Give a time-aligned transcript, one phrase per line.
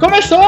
[0.00, 0.38] Começou!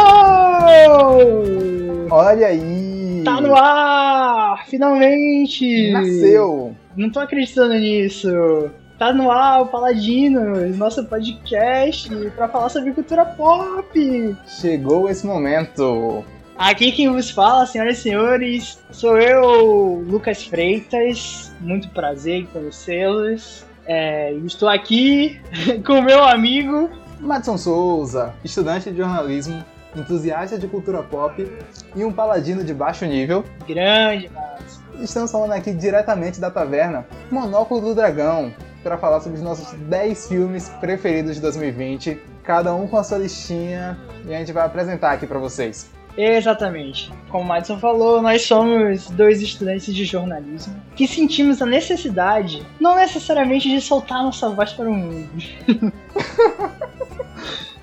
[2.09, 3.23] Olha aí!
[3.25, 4.65] Tá no ar!
[4.69, 5.91] Finalmente!
[5.91, 6.77] Nasceu!
[6.97, 8.71] Não tô acreditando nisso!
[8.97, 14.37] Tá no ar o Paladinos, nosso podcast pra falar sobre cultura pop!
[14.47, 16.25] Chegou esse momento!
[16.57, 21.51] Aqui quem vos fala, senhoras e senhores, sou eu, Lucas Freitas.
[21.61, 23.65] Muito prazer em conhecê-los.
[23.85, 25.41] É, estou aqui
[25.85, 26.89] com meu amigo
[27.21, 29.63] Madison Souza, estudante de jornalismo,
[29.95, 31.47] entusiasta de cultura pop
[31.95, 33.45] e um paladino de baixo nível.
[33.69, 34.81] Grande, Madison.
[35.01, 38.53] Estamos falando aqui diretamente da taverna Monóculo do Dragão
[38.83, 43.19] para falar sobre os nossos 10 filmes preferidos de 2020, cada um com a sua
[43.19, 45.91] listinha e a gente vai apresentar aqui para vocês.
[46.17, 47.13] Exatamente.
[47.29, 52.97] Como o Madison falou, nós somos dois estudantes de jornalismo que sentimos a necessidade, não
[52.97, 55.29] necessariamente de soltar nossa voz para o mundo.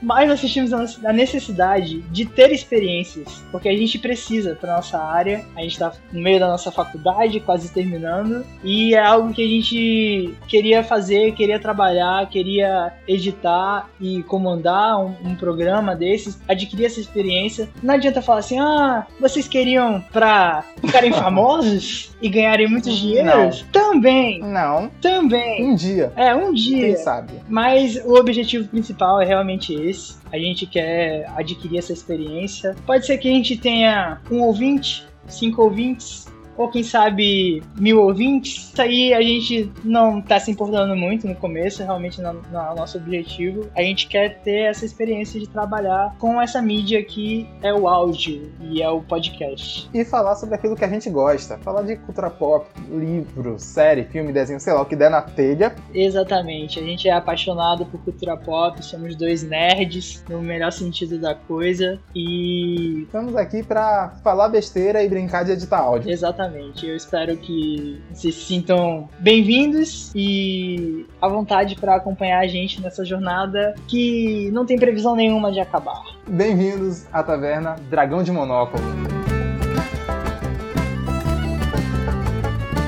[0.02, 5.46] mas nós sentimos a necessidade de ter experiências, porque a gente precisa para nossa área.
[5.56, 9.48] A gente está no meio da nossa faculdade, quase terminando, e é algo que a
[9.48, 17.00] gente queria fazer, queria trabalhar, queria editar e comandar um, um programa desses, adquirir essa
[17.00, 17.70] experiência.
[17.82, 23.62] Não adianta falar assim, ah, vocês queriam para ficarem famosos e ganharem muitos dinheiros?
[23.64, 23.72] Não.
[23.72, 24.40] Também.
[24.40, 24.90] Não.
[25.02, 25.64] Também.
[25.64, 26.12] Um dia.
[26.16, 26.88] É, um dia.
[26.88, 27.34] Quem sabe?
[27.48, 30.18] Mas o objetivo principal é realmente esse.
[30.32, 32.76] A gente quer adquirir essa experiência.
[32.86, 38.72] Pode ser que a gente tenha um ouvinte, cinco ouvintes, ou quem sabe mil ouvintes.
[38.74, 42.72] Isso aí a gente não tá se importando muito no começo, realmente não, não é
[42.72, 43.70] o nosso objetivo.
[43.76, 48.52] A gente quer ter essa experiência de trabalhar com essa mídia que é o áudio
[48.60, 49.90] e é o podcast.
[49.94, 51.58] E falar sobre aquilo que a gente gosta.
[51.60, 55.76] Falar de cultura pop, livro, série, filme, desenho, sei lá, o que der na telha.
[55.94, 56.80] Exatamente.
[56.80, 62.00] A gente é apaixonado por cultura pop, somos dois nerds, no melhor sentido da coisa.
[62.16, 63.04] E.
[63.04, 66.10] Estamos aqui para falar besteira e brincar de editar áudio.
[66.10, 66.47] Exatamente.
[66.48, 66.88] Exatamente.
[66.88, 73.04] Eu espero que vocês se sintam bem-vindos e à vontade para acompanhar a gente nessa
[73.04, 76.02] jornada que não tem previsão nenhuma de acabar.
[76.28, 78.82] Bem-vindos à taverna Dragão de Monóculo.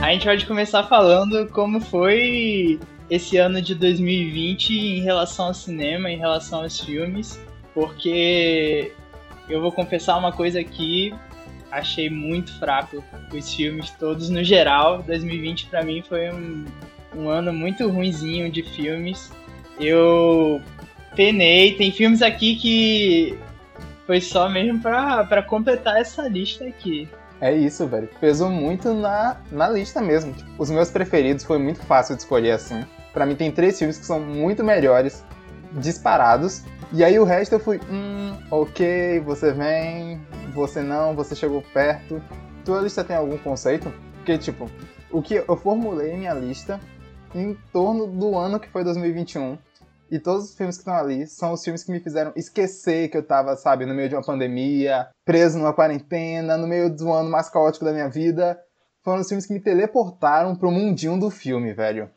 [0.01, 6.09] A gente pode começar falando como foi esse ano de 2020 em relação ao cinema,
[6.09, 7.39] em relação aos filmes,
[7.73, 8.93] porque
[9.49, 11.13] eu vou confessar uma coisa aqui,
[11.72, 13.03] achei muito fraco
[13.34, 15.03] os filmes todos no geral.
[15.03, 16.66] 2020 para mim foi um,
[17.16, 19.31] um ano muito ruinzinho de filmes.
[19.80, 20.62] Eu
[21.16, 23.38] penei, tem filmes aqui que
[24.06, 27.07] foi só mesmo pra completar essa lista aqui.
[27.41, 28.09] É isso, velho.
[28.19, 30.36] Pesou muito na, na lista mesmo.
[30.57, 32.84] Os meus preferidos foi muito fácil de escolher assim.
[33.13, 35.24] Para mim tem três filmes que são muito melhores,
[35.74, 36.63] disparados.
[36.91, 40.19] E aí o resto eu fui, hum, ok, você vem,
[40.55, 42.19] você não, você chegou perto.
[42.66, 43.94] Tua lista tem algum conceito?
[44.16, 44.69] Porque, tipo,
[45.11, 46.79] o que eu formulei minha lista
[47.33, 49.57] em torno do ano que foi 2021.
[50.11, 53.17] E todos os filmes que estão ali são os filmes que me fizeram esquecer que
[53.17, 57.29] eu tava, sabe, no meio de uma pandemia, preso numa quarentena, no meio do ano
[57.29, 58.59] mais caótico da minha vida.
[59.03, 62.09] Foram os filmes que me teleportaram pro mundinho do filme, velho.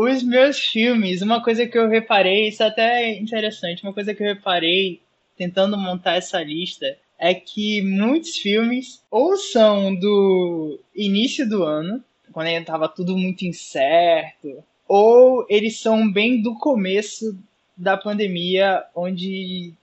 [0.00, 4.22] Os meus filmes, uma coisa que eu reparei, isso é até interessante, uma coisa que
[4.22, 5.02] eu reparei
[5.36, 12.00] tentando montar essa lista é que muitos filmes ou são do início do ano,
[12.30, 17.36] quando ainda tava tudo muito incerto, ou eles são bem do começo
[17.76, 19.74] da pandemia, onde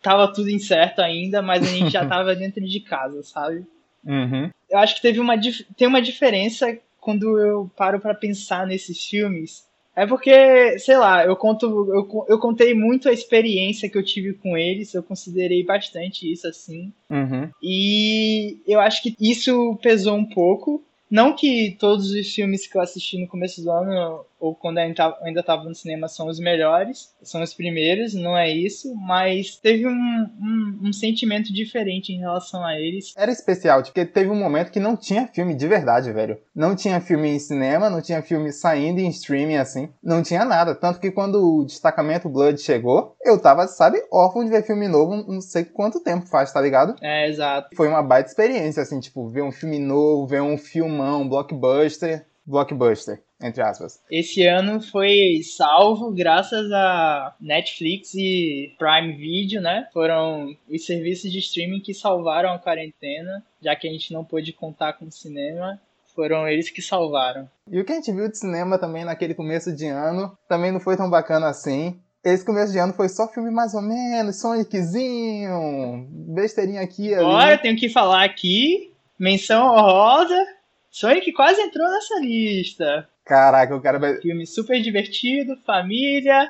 [0.00, 3.66] tava tudo incerto ainda, mas a gente já tava dentro de casa, sabe?
[4.02, 4.50] Uhum.
[4.70, 5.34] Eu acho que teve uma,
[5.76, 6.74] tem uma diferença
[7.08, 12.38] quando eu paro para pensar nesses filmes é porque, sei lá, eu conto, eu, eu
[12.38, 16.92] contei muito a experiência que eu tive com eles, eu considerei bastante isso assim.
[17.08, 17.50] Uhum.
[17.62, 20.84] E eu acho que isso pesou um pouco.
[21.10, 24.84] Não que todos os filmes que eu assisti no começo do ano ou quando eu
[25.22, 29.86] ainda estava no cinema são os melhores, são os primeiros, não é isso, mas teve
[29.86, 33.14] um, um, um, sentimento diferente em relação a eles.
[33.16, 36.38] Era especial, porque teve um momento que não tinha filme de verdade, velho.
[36.54, 40.74] Não tinha filme em cinema, não tinha filme saindo em streaming assim, não tinha nada.
[40.74, 45.16] Tanto que quando o destacamento Blood chegou, eu tava, sabe, órfão de ver filme novo,
[45.30, 46.94] não sei quanto tempo faz, tá ligado?
[47.00, 47.74] É, exato.
[47.76, 52.26] Foi uma baita experiência, assim, tipo, ver um filme novo, ver um filmão, um blockbuster
[52.48, 54.00] blockbuster, entre aspas.
[54.10, 59.88] Esse ano foi salvo graças a Netflix e Prime Video, né?
[59.92, 64.52] Foram os serviços de streaming que salvaram a quarentena, já que a gente não pôde
[64.52, 65.80] contar com o cinema.
[66.14, 67.48] Foram eles que salvaram.
[67.70, 70.80] E o que a gente viu de cinema também naquele começo de ano também não
[70.80, 71.96] foi tão bacana assim.
[72.24, 77.14] esse começo de ano foi só filme mais ou menos, Soniczinho, besteirinha aqui.
[77.14, 77.24] Ali.
[77.24, 80.44] Olha, eu tenho que falar aqui, menção honrosa,
[80.90, 83.08] Sonic quase entrou nessa lista.
[83.28, 84.16] Caraca, o cara vai.
[84.22, 86.48] Filme super divertido, família.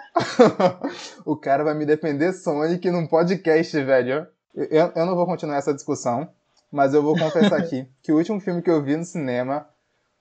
[1.26, 4.28] o cara vai me defender Sonic num podcast, velho.
[4.54, 6.30] Eu, eu não vou continuar essa discussão,
[6.70, 9.69] mas eu vou confessar aqui que o último filme que eu vi no cinema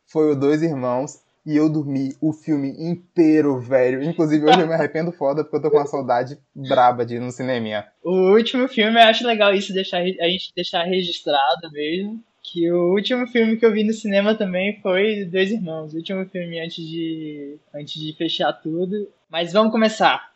[0.08, 4.02] foi o Dois Irmãos e eu dormi o filme inteiro, velho.
[4.02, 7.20] Inclusive, hoje eu me arrependo foda porque eu tô com uma saudade braba de ir
[7.20, 7.86] no cinema.
[8.04, 12.20] O último filme, eu acho legal isso, deixar, a gente deixar registrado mesmo.
[12.52, 15.94] Que o último filme que eu vi no cinema também foi Dois Irmãos.
[15.94, 19.10] O último filme antes de, antes de fechar tudo.
[19.30, 20.32] Mas vamos começar.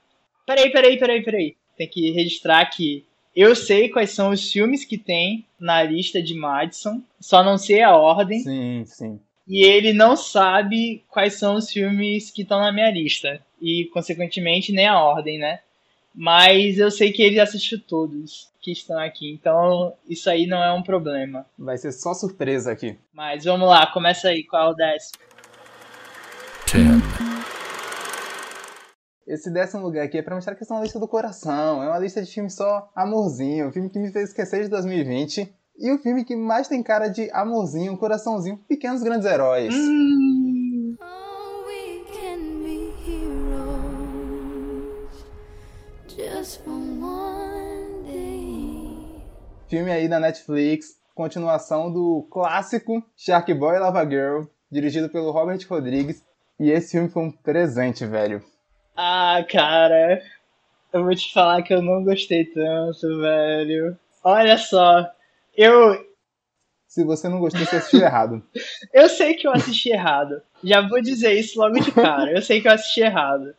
[0.46, 1.56] Peraí, peraí, peraí, peraí.
[1.78, 6.34] Tem que registrar que eu sei quais são os filmes que tem na lista de
[6.34, 8.40] Madison, só não sei a ordem.
[8.40, 13.42] Sim, sim e ele não sabe quais são os filmes que estão na minha lista.
[13.62, 15.60] E, consequentemente, nem a ordem, né?
[16.14, 20.72] Mas eu sei que ele assistiu todos que estão aqui, então isso aí não é
[20.72, 21.46] um problema.
[21.58, 22.98] Vai ser só surpresa aqui.
[23.14, 25.20] Mas vamos lá, começa aí, qual é o décimo?
[26.72, 27.02] Ten.
[29.26, 32.00] Esse décimo lugar aqui é pra mostrar que é uma lista do coração, é uma
[32.00, 35.98] lista de filmes só amorzinho, um filme que me fez esquecer de 2020 e o
[35.98, 39.74] filme que mais tem cara de amorzinho, coraçãozinho, pequenos grandes heróis.
[39.74, 40.41] Hum.
[49.72, 56.22] Filme aí da Netflix, continuação do clássico Shark Boy Lava Girl, dirigido pelo Robert Rodrigues.
[56.60, 58.44] E esse filme foi um presente, velho.
[58.98, 60.22] Ah, cara,
[60.92, 63.98] eu vou te falar que eu não gostei tanto, velho.
[64.22, 65.10] Olha só,
[65.56, 66.06] eu.
[66.86, 68.44] Se você não gostou, você assistiu errado.
[68.94, 70.42] eu sei que eu assisti errado.
[70.62, 72.30] Já vou dizer isso logo de cara.
[72.30, 73.56] Eu sei que eu assisti errado.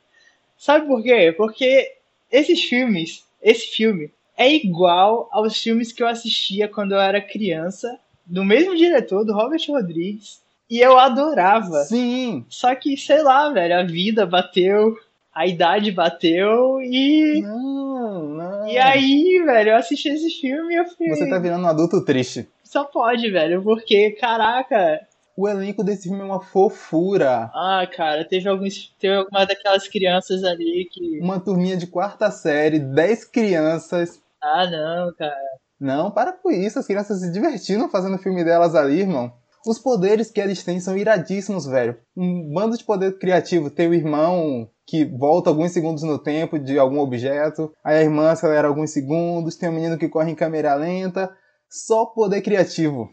[0.58, 1.32] Sabe por quê?
[1.34, 1.90] Porque
[2.30, 4.12] esses filmes, esse filme,
[4.42, 9.32] é igual aos filmes que eu assistia quando eu era criança, do mesmo diretor, do
[9.34, 10.40] Robert Rodrigues.
[10.68, 11.84] E eu adorava.
[11.84, 12.44] Sim.
[12.48, 14.96] Só que, sei lá, velho, a vida bateu,
[15.34, 17.42] a idade bateu e.
[17.42, 18.68] Não, não.
[18.68, 21.08] E aí, velho, eu assisti esse filme e eu fui.
[21.10, 22.48] Você tá virando um adulto triste.
[22.64, 25.00] Só pode, velho, porque, caraca.
[25.36, 27.50] O elenco desse filme é uma fofura.
[27.54, 28.94] Ah, cara, teve alguns.
[28.98, 31.20] Teve alguma daquelas crianças ali que.
[31.20, 34.21] Uma turminha de quarta série, 10 crianças.
[34.42, 35.36] Ah, não, cara.
[35.80, 36.78] Não, para com isso.
[36.78, 39.32] As crianças se divertiram fazendo o filme delas ali, irmão.
[39.66, 41.96] Os poderes que eles têm são iradíssimos, velho.
[42.16, 43.70] Um bando de poder criativo.
[43.70, 47.72] Tem o irmão que volta alguns segundos no tempo de algum objeto.
[47.84, 49.56] Aí a irmã acelera alguns segundos.
[49.56, 51.30] Tem um menino que corre em câmera lenta.
[51.68, 53.08] Só poder criativo.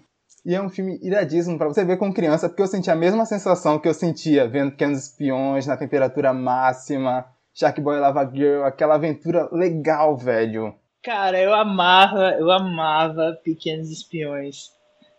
[0.46, 3.26] E é um filme iradíssimo para você ver com criança, porque eu senti a mesma
[3.26, 8.96] sensação que eu sentia vendo Pequenos Espiões na temperatura máxima, Shark Boy Lava Girl, aquela
[8.96, 10.74] aventura legal, velho.
[11.02, 14.72] Cara, eu amava, eu amava Pequenos Espiões.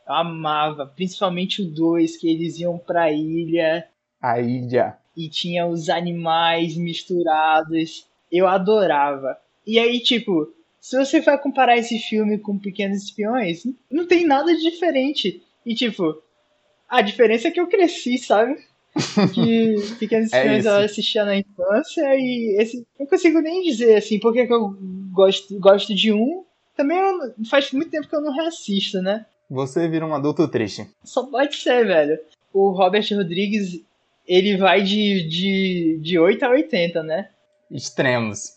[0.06, 3.88] Eu amava, principalmente o 2, que eles iam pra ilha.
[4.20, 4.98] A ilha.
[5.16, 8.06] E tinha os animais misturados.
[8.30, 9.38] Eu adorava.
[9.66, 14.54] E aí, tipo, se você vai comparar esse filme com Pequenos Espiões, não tem nada
[14.54, 15.42] de diferente.
[15.64, 16.22] E, tipo,
[16.88, 18.56] a diferença é que eu cresci, sabe?
[19.32, 24.18] Que é Espiões é eu assistia na infância e esse não consigo nem dizer assim
[24.18, 24.76] porque que eu
[25.12, 26.44] gosto, gosto de um.
[26.76, 29.26] Também eu, faz muito tempo que eu não reassisto, né?
[29.50, 30.88] Você vira um adulto triste.
[31.04, 32.18] Só pode ser, velho.
[32.52, 33.80] O Robert Rodrigues,
[34.26, 37.28] ele vai de, de, de 8 a 80, né?
[37.70, 38.54] Extremos.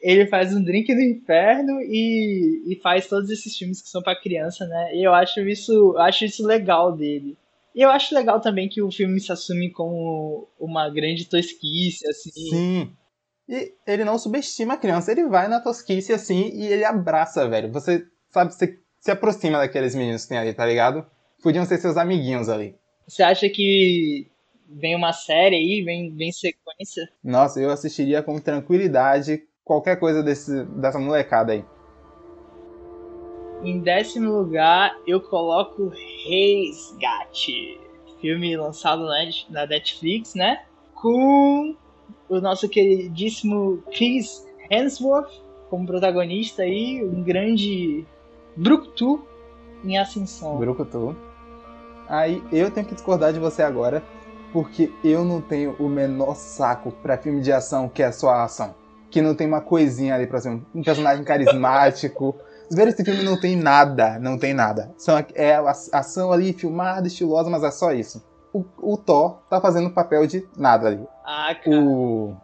[0.00, 4.20] Ele faz um drink do inferno e, e faz todos esses filmes que são para
[4.20, 4.94] criança, né?
[4.94, 7.36] E eu acho isso, acho isso legal dele.
[7.74, 12.30] E eu acho legal também que o filme se assume como uma grande tosquice, assim.
[12.30, 12.92] Sim.
[13.48, 17.70] E ele não subestima a criança, ele vai na tosquice assim e ele abraça, velho.
[17.72, 21.04] Você sabe, você se aproxima daqueles meninos que tem ali, tá ligado?
[21.42, 22.74] Podiam ser seus amiguinhos ali.
[23.06, 24.30] Você acha que
[24.66, 27.08] vem uma série aí, vem, vem sequência?
[27.22, 31.64] Nossa, eu assistiria com tranquilidade qualquer coisa desse, dessa molecada aí.
[33.64, 35.90] Em décimo lugar, eu coloco
[36.26, 37.80] Resgate.
[38.20, 39.06] Filme lançado
[39.50, 40.62] na Netflix, né?
[40.94, 41.74] Com
[42.28, 48.06] o nosso queridíssimo Chris Hemsworth como protagonista aí, um grande
[48.56, 49.26] Brucutu
[49.82, 50.56] em ascensão.
[50.56, 51.16] Brucutu.
[52.08, 54.02] Aí eu tenho que discordar de você agora,
[54.52, 58.44] porque eu não tenho o menor saco para filme de ação que é só a
[58.44, 58.74] ação.
[59.10, 62.36] Que não tem uma coisinha ali pra ser um personagem carismático.
[62.70, 64.92] Ver esse filme não tem nada, não tem nada.
[64.96, 68.24] São, é a ação ali filmada, estilosa, mas é só isso.
[68.52, 71.04] O, o Thor tá fazendo papel de nada ali.
[71.24, 71.76] Ah, cara.
[71.80, 72.34] O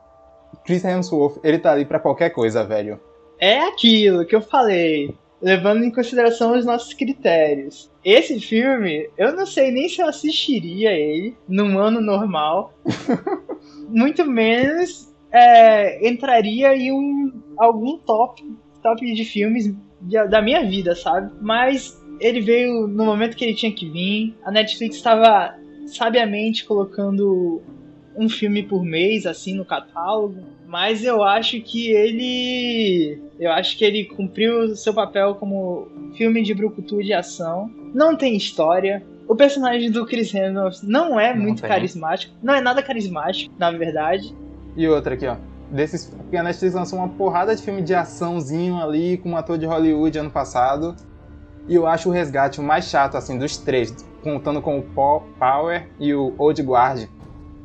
[0.64, 3.00] Chris Hemsworth, ele tá ali pra qualquer coisa, velho.
[3.38, 7.90] É aquilo que eu falei, levando em consideração os nossos critérios.
[8.04, 12.74] Esse filme, eu não sei nem se eu assistiria ele num ano normal.
[13.88, 18.42] Muito menos é, entraria em um, algum top,
[18.82, 19.74] top de filmes
[20.28, 21.30] da minha vida, sabe?
[21.40, 24.34] Mas ele veio no momento que ele tinha que vir.
[24.44, 25.54] A Netflix estava
[25.86, 27.62] sabiamente colocando
[28.16, 33.84] um filme por mês assim no catálogo, mas eu acho que ele eu acho que
[33.84, 37.70] ele cumpriu o seu papel como filme de brucutu de ação.
[37.94, 39.02] Não tem história.
[39.26, 41.70] O personagem do Chris Hemsworth não é não muito tem.
[41.70, 44.34] carismático, não é nada carismático, na verdade.
[44.76, 45.36] E outra aqui, ó.
[45.70, 49.56] Desses, porque a Netflix lançou uma porrada de filme de açãozinho ali com um ator
[49.56, 50.96] de Hollywood ano passado.
[51.68, 54.82] E eu acho o Resgate o mais chato assim dos três, contando com o
[55.38, 57.08] Power e o Old Guard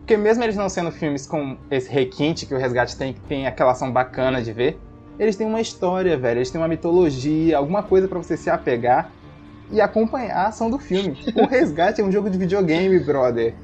[0.05, 3.47] porque mesmo eles não sendo filmes com esse requinte que o Resgate tem, que tem
[3.47, 4.79] aquela ação bacana de ver,
[5.17, 6.37] eles têm uma história, velho.
[6.37, 9.09] Eles têm uma mitologia, alguma coisa para você se apegar
[9.71, 11.17] e acompanhar a ação do filme.
[11.35, 13.55] O Resgate é um jogo de videogame, brother.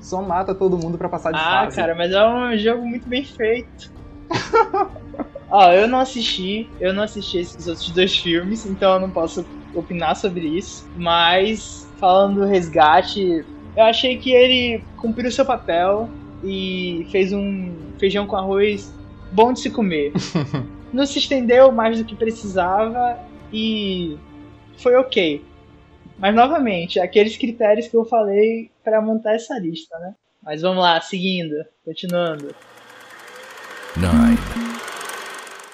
[0.00, 1.78] Só mata todo mundo para passar de ah, fase.
[1.78, 3.92] Ah, cara, mas é um jogo muito bem feito.
[5.50, 9.44] Ó, eu não assisti, eu não assisti esses outros dois filmes, então eu não posso
[9.74, 10.88] opinar sobre isso.
[10.96, 13.44] Mas falando do Resgate,
[13.76, 16.08] eu achei que ele cumpriu seu papel
[16.42, 18.92] e fez um feijão com arroz
[19.32, 20.12] bom de se comer.
[20.92, 23.16] Não se estendeu mais do que precisava
[23.52, 24.16] e
[24.76, 25.44] foi ok.
[26.18, 30.14] Mas novamente, aqueles critérios que eu falei para montar essa lista, né?
[30.42, 31.54] Mas vamos lá, seguindo,
[31.84, 32.52] continuando.
[33.96, 34.36] Nine.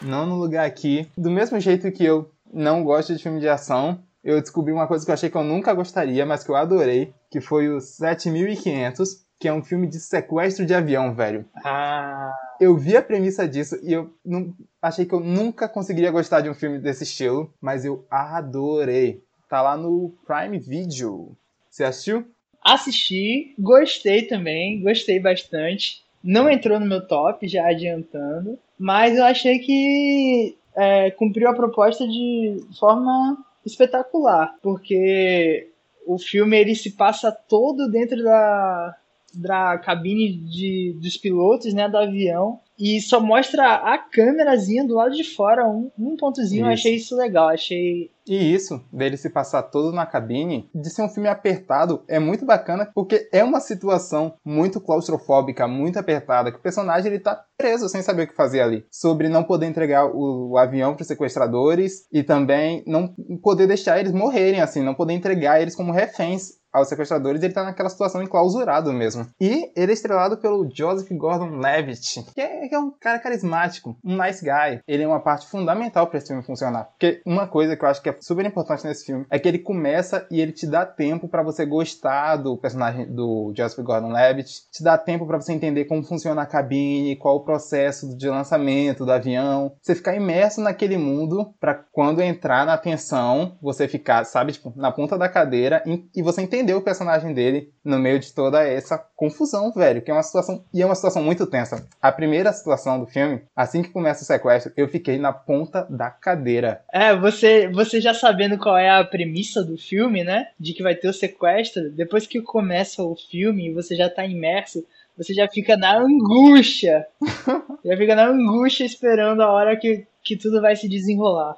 [0.03, 4.39] Nono lugar aqui, do mesmo jeito que eu não gosto de filme de ação, eu
[4.39, 7.41] descobri uma coisa que eu achei que eu nunca gostaria, mas que eu adorei, que
[7.41, 11.47] foi o 7500, que é um filme de sequestro de avião, velho.
[11.65, 12.35] Ah.
[12.61, 16.51] Eu vi a premissa disso e eu não, achei que eu nunca conseguiria gostar de
[16.51, 19.25] um filme desse estilo, mas eu adorei.
[19.49, 21.35] Tá lá no Prime Video.
[21.71, 22.27] Você assistiu?
[22.67, 26.03] Assisti, gostei também, gostei bastante.
[26.23, 32.05] Não entrou no meu top, já adiantando, mas eu achei que é, cumpriu a proposta
[32.05, 35.69] de forma espetacular, porque
[36.05, 38.97] o filme ele se passa todo dentro da,
[39.33, 45.15] da cabine de, dos pilotos, né, do avião, e só mostra a câmerazinha do lado
[45.15, 46.69] de fora, um, um pontozinho, isso.
[46.69, 51.03] eu achei isso legal, achei e isso, dele se passar todo na cabine, de ser
[51.03, 56.59] um filme apertado, é muito bacana, porque é uma situação muito claustrofóbica, muito apertada, que
[56.59, 58.85] o personagem ele tá preso sem saber o que fazer ali.
[58.91, 63.99] Sobre não poder entregar o, o avião para os sequestradores e também não poder deixar
[63.99, 68.23] eles morrerem assim, não poder entregar eles como reféns aos sequestradores, ele tá naquela situação
[68.23, 69.27] enclausurado mesmo.
[69.41, 74.23] E ele é estrelado pelo Joseph Gordon-Levitt, que, é, que é, um cara carismático, um
[74.23, 74.81] nice guy.
[74.87, 76.85] Ele é uma parte fundamental para esse filme funcionar.
[76.85, 79.59] Porque uma coisa que eu acho que é super importante nesse filme é que ele
[79.59, 84.83] começa e ele te dá tempo para você gostar do personagem do Joseph Gordon-Levitt, te
[84.83, 89.13] dá tempo para você entender como funciona a cabine, qual o processo de lançamento do
[89.13, 94.73] avião, você ficar imerso naquele mundo para quando entrar na tensão, você ficar, sabe, tipo,
[94.77, 95.83] na ponta da cadeira
[96.15, 100.15] e você entender o personagem dele no meio de toda essa confusão, velho, que é
[100.15, 101.87] uma situação e é uma situação muito tensa.
[102.03, 106.11] A primeira situação do filme, assim que começa o sequestro, eu fiquei na ponta da
[106.11, 106.83] cadeira.
[106.93, 110.49] É, você, você já sabendo qual é a premissa do filme, né?
[110.59, 114.85] De que vai ter o sequestro, depois que começa o filme, você já tá imerso,
[115.17, 117.07] você já fica na angústia.
[117.85, 121.57] já fica na angústia esperando a hora que, que tudo vai se desenrolar.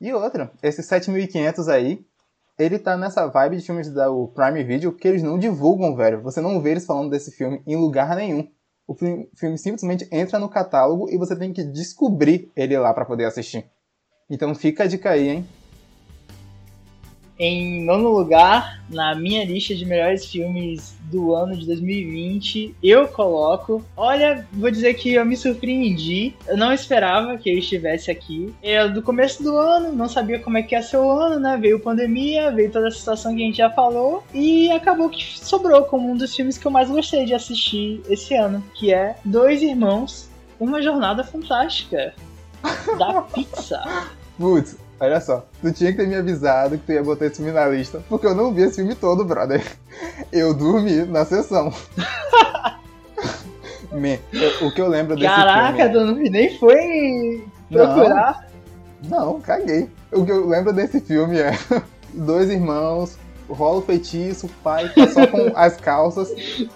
[0.00, 2.04] E outra, esses 7.500 aí,
[2.58, 6.22] ele tá nessa vibe de filmes da Prime Video que eles não divulgam, velho.
[6.22, 8.48] Você não vê eles falando desse filme em lugar nenhum.
[8.86, 13.04] O filme, filme simplesmente entra no catálogo e você tem que descobrir ele lá para
[13.04, 13.64] poder assistir.
[14.28, 15.48] Então fica a dica aí, hein?
[17.38, 23.84] Em nono lugar, na minha lista de melhores filmes do ano de 2020, eu coloco.
[23.96, 26.34] Olha, vou dizer que eu me surpreendi.
[26.46, 28.54] Eu não esperava que ele estivesse aqui.
[28.62, 31.58] Eu, do começo do ano, não sabia como é que ia ser o ano, né?
[31.60, 34.24] Veio pandemia, veio toda a situação que a gente já falou.
[34.32, 38.34] E acabou que sobrou como um dos filmes que eu mais gostei de assistir esse
[38.34, 42.14] ano, que é Dois Irmãos, Uma Jornada Fantástica,
[42.98, 44.12] da Pixar.
[44.38, 47.52] Putz, Olha só, tu tinha que ter me avisado que tu ia botar esse filme
[47.52, 49.62] na lista, porque eu não vi esse filme todo, brother.
[50.32, 51.72] Eu dormi na sessão.
[53.92, 55.78] Me, eu, o que eu lembro desse Caraca, filme...
[55.78, 58.46] Caraca, tu nem foi procurar?
[59.02, 59.88] Não, não, caguei.
[60.12, 61.52] O que eu lembro desse filme é
[62.12, 63.16] dois irmãos
[63.48, 66.28] rola o feitiço, o pai tá só com as calças,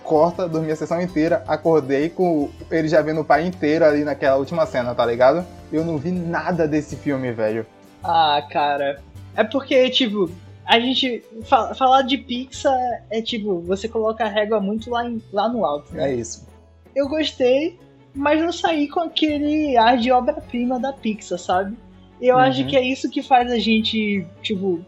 [0.03, 4.37] corta, dormi a sessão inteira, acordei com ele já vendo o pai inteiro ali naquela
[4.37, 5.45] última cena, tá ligado?
[5.73, 7.67] Eu não vi nada desse filme, velho.
[8.03, 9.03] Ah, cara.
[9.37, 10.31] É porque, tipo,
[10.67, 11.23] a gente.
[11.45, 15.65] Fala, falar de Pixar é tipo, você coloca a régua muito lá, em, lá no
[15.65, 15.93] alto.
[15.93, 16.11] Né?
[16.11, 16.47] É isso.
[16.95, 17.79] Eu gostei,
[18.15, 21.77] mas não saí com aquele ar de obra-prima da Pixar, sabe?
[22.21, 22.43] Eu uhum.
[22.43, 24.85] acho que é isso que faz a gente, tipo,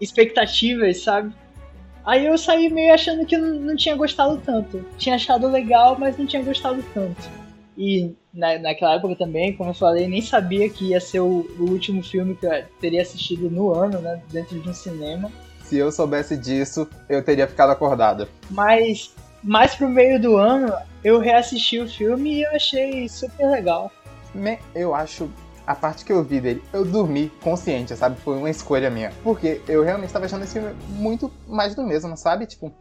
[0.00, 1.32] expectativas, sabe?
[2.04, 4.84] Aí eu saí meio achando que não, não tinha gostado tanto.
[4.96, 7.28] Tinha achado legal, mas não tinha gostado tanto.
[7.76, 11.70] E na, naquela época também, como eu falei, nem sabia que ia ser o, o,
[11.70, 14.22] último filme que eu teria assistido no ano, né?
[14.30, 15.30] Dentro de um cinema.
[15.64, 18.28] Se eu soubesse disso, eu teria ficado acordado.
[18.50, 20.72] Mas mais pro meio do ano,
[21.02, 23.90] eu reassisti o filme e eu achei super legal.
[24.74, 25.30] Eu acho
[25.66, 28.20] a parte que eu vi dele, eu dormi consciente, sabe?
[28.20, 29.12] Foi uma escolha minha.
[29.22, 32.46] Porque eu realmente estava achando esse filme muito mais do mesmo, sabe?
[32.46, 32.72] Tipo,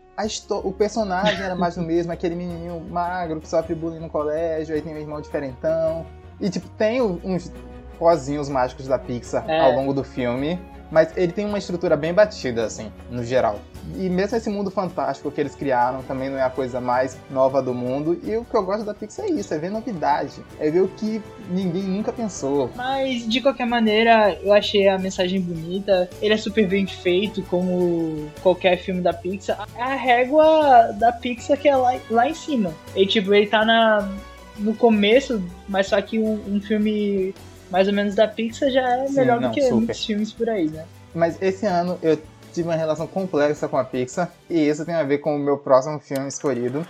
[0.63, 4.81] o personagem era mais do mesmo, aquele menininho magro que sofre bullying no colégio, aí
[4.81, 6.05] tem um irmão diferentão.
[6.39, 7.51] E, tipo, tem uns
[7.97, 9.59] pozinhos mágicos da Pixar é.
[9.59, 10.59] ao longo do filme.
[10.91, 13.59] Mas ele tem uma estrutura bem batida, assim, no geral.
[13.95, 17.61] E mesmo esse mundo fantástico que eles criaram também não é a coisa mais nova
[17.61, 18.19] do mundo.
[18.23, 20.43] E o que eu gosto da Pixar é isso, é ver novidade.
[20.59, 22.69] É ver o que ninguém nunca pensou.
[22.75, 26.09] Mas, de qualquer maneira, eu achei a mensagem bonita.
[26.21, 29.67] Ele é super bem feito, como qualquer filme da Pixar.
[29.75, 32.73] É a régua da Pixar que é lá, lá em cima.
[32.95, 34.09] E, tipo, ele tá na,
[34.57, 37.33] no começo, mas só que um, um filme
[37.69, 39.75] mais ou menos da Pixar já é Sim, melhor não, do que super.
[39.75, 40.85] muitos filmes por aí, né?
[41.13, 42.19] Mas esse ano eu
[42.53, 45.57] tive uma relação complexa com a Pixar e isso tem a ver com o meu
[45.57, 46.85] próximo filme escolhido.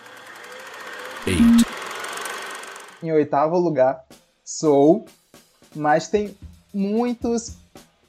[1.28, 1.66] Eight.
[3.04, 4.04] Em oitavo lugar,
[4.44, 5.06] Soul,
[5.76, 6.36] mas tem
[6.74, 7.58] muitos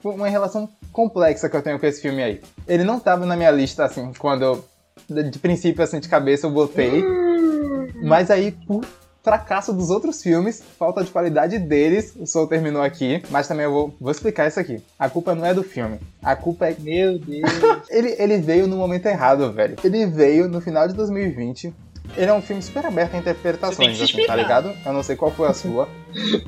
[0.02, 2.40] uma relação complexa que eu tenho com esse filme aí.
[2.66, 4.64] Ele não tava na minha lista assim quando eu
[5.08, 7.88] de princípio assim de cabeça eu botei, hum.
[8.02, 8.84] mas aí por
[9.22, 13.72] fracasso dos outros filmes, falta de qualidade deles, o Soul terminou aqui, mas também eu
[13.72, 14.82] vou, vou explicar isso aqui.
[14.98, 16.76] A culpa não é do filme, a culpa é...
[16.78, 17.50] Meu Deus!
[17.90, 19.76] ele, ele veio no momento errado, velho.
[19.84, 21.72] Ele veio no final de 2020,
[22.16, 24.72] ele é um filme super aberto a interpretações, assim, tá ligado?
[24.84, 25.88] Eu não sei qual foi a sua,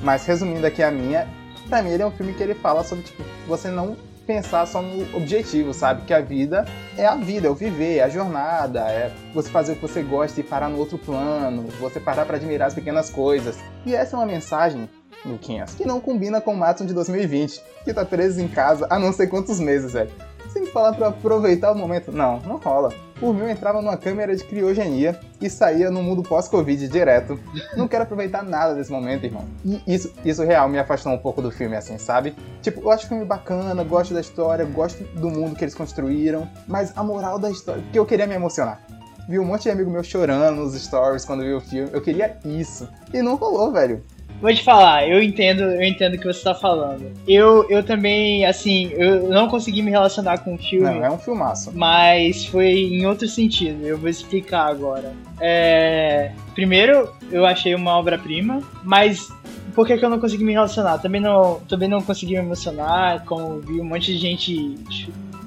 [0.02, 1.28] mas resumindo aqui a minha,
[1.68, 4.80] pra mim ele é um filme que ele fala sobre, tipo, você não pensar só
[4.80, 6.04] no objetivo, sabe?
[6.04, 6.64] Que a vida
[6.96, 10.02] é a vida, é o viver, é a jornada, é você fazer o que você
[10.02, 13.58] gosta e parar no outro plano, você parar para admirar as pequenas coisas.
[13.84, 14.88] E essa é uma mensagem,
[15.24, 18.98] Luquinhas, que não combina com o Matson de 2020, que tá preso em casa há
[18.98, 20.10] não sei quantos meses, velho
[20.52, 22.12] sem falar para aproveitar o momento.
[22.12, 22.92] Não, não rola.
[23.18, 27.38] Por mim, eu entrava numa câmera de criogenia e saía no mundo pós-Covid direto.
[27.76, 29.44] Não quero aproveitar nada desse momento, irmão.
[29.64, 32.34] E isso, isso real me afastou um pouco do filme, assim, sabe?
[32.60, 36.48] Tipo, eu acho o filme bacana, gosto da história, gosto do mundo que eles construíram,
[36.66, 38.82] mas a moral da história, porque eu queria me emocionar.
[39.28, 41.90] Vi um monte de amigo meu chorando nos stories quando viu o filme.
[41.92, 42.88] Eu queria isso.
[43.14, 44.02] E não rolou, velho.
[44.42, 47.12] Vou te falar, eu entendo, eu entendo o que você tá falando.
[47.28, 50.98] Eu, eu também, assim, eu não consegui me relacionar com o filme.
[50.98, 51.70] Não, é um filmaço.
[51.72, 55.12] Mas foi em outro sentido, eu vou explicar agora.
[55.40, 59.32] É, primeiro, eu achei uma obra-prima, mas
[59.76, 60.98] por que, que, eu não consegui me relacionar?
[60.98, 64.76] Também não, também não consegui me emocionar, como vi um monte de gente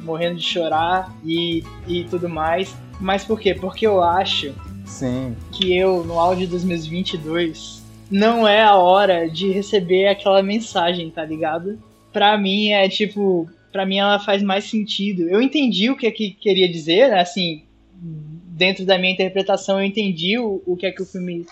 [0.03, 2.73] morrendo de chorar e, e tudo mais.
[3.01, 3.53] Mas por quê?
[3.53, 4.53] Porque eu acho
[4.85, 5.35] Sim.
[5.51, 11.09] que eu, no auge dos meus 22, não é a hora de receber aquela mensagem,
[11.09, 11.81] tá ligado?
[12.11, 15.27] Pra mim é tipo, pra mim ela faz mais sentido.
[15.29, 17.19] Eu entendi o que, é que queria dizer, né?
[17.19, 17.63] assim,
[18.55, 21.45] dentro da minha interpretação eu entendi o, o que é que o filme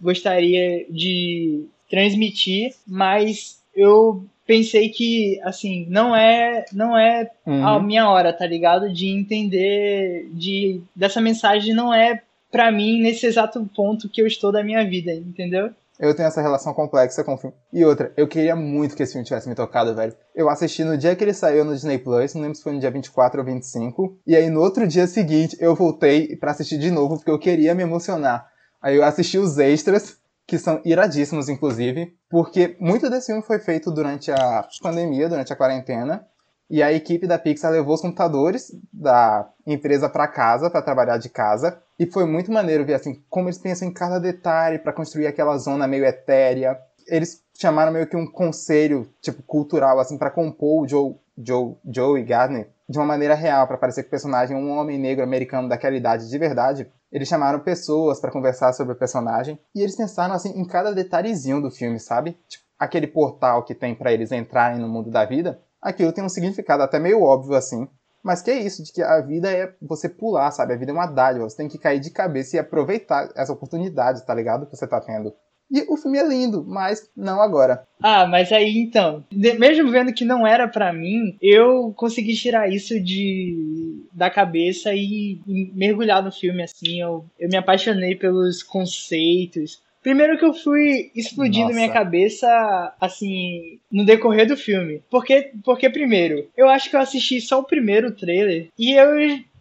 [0.00, 7.66] gostaria de transmitir, mas eu pensei que assim não é não é uhum.
[7.66, 13.26] a minha hora tá ligado de entender de dessa mensagem não é para mim nesse
[13.26, 17.34] exato ponto que eu estou da minha vida entendeu eu tenho essa relação complexa com
[17.34, 17.56] o filme.
[17.72, 20.14] E outra, eu queria muito que esse filme tivesse me tocado, velho.
[20.34, 22.80] Eu assisti no dia que ele saiu no Disney Plus, não lembro se foi no
[22.80, 24.18] dia 24 ou 25.
[24.26, 27.74] E aí no outro dia seguinte eu voltei para assistir de novo porque eu queria
[27.74, 28.46] me emocionar.
[28.80, 33.90] Aí eu assisti os extras, que são iradíssimos, inclusive, porque muito desse filme foi feito
[33.90, 36.24] durante a pandemia, durante a quarentena.
[36.68, 41.28] E a equipe da Pixar levou os computadores da empresa para casa, para trabalhar de
[41.28, 41.80] casa.
[41.98, 45.56] E foi muito maneiro ver assim como eles pensam em cada detalhe para construir aquela
[45.58, 46.76] zona meio etérea.
[47.06, 52.20] Eles chamaram meio que um conselho tipo cultural assim para compor o Joe, Joe, Joe
[52.20, 55.24] e Gardner de uma maneira real para parecer que o personagem é um homem negro
[55.24, 56.90] americano daquela idade de verdade.
[57.10, 61.62] Eles chamaram pessoas para conversar sobre o personagem e eles pensaram assim em cada detalhezinho
[61.62, 62.36] do filme, sabe?
[62.48, 66.28] Tipo, aquele portal que tem para eles entrarem no mundo da vida aquilo tem um
[66.28, 67.88] significado até meio óbvio assim,
[68.22, 70.74] Mas que é isso, de que a vida é você pular, sabe?
[70.74, 74.26] A vida é uma dádiva, você tem que cair de cabeça e aproveitar essa oportunidade,
[74.26, 74.66] tá ligado?
[74.66, 75.32] Que você tá tendo.
[75.70, 77.84] E o filme é lindo, mas não agora.
[78.00, 83.00] Ah, mas aí então, mesmo vendo que não era para mim, eu consegui tirar isso
[83.00, 87.00] de da cabeça e, e mergulhar no filme assim.
[87.00, 91.74] Eu, eu me apaixonei pelos conceitos, Primeiro que eu fui explodindo Nossa.
[91.74, 95.02] minha cabeça, assim, no decorrer do filme.
[95.10, 99.16] Porque, porque, primeiro, eu acho que eu assisti só o primeiro trailer e eu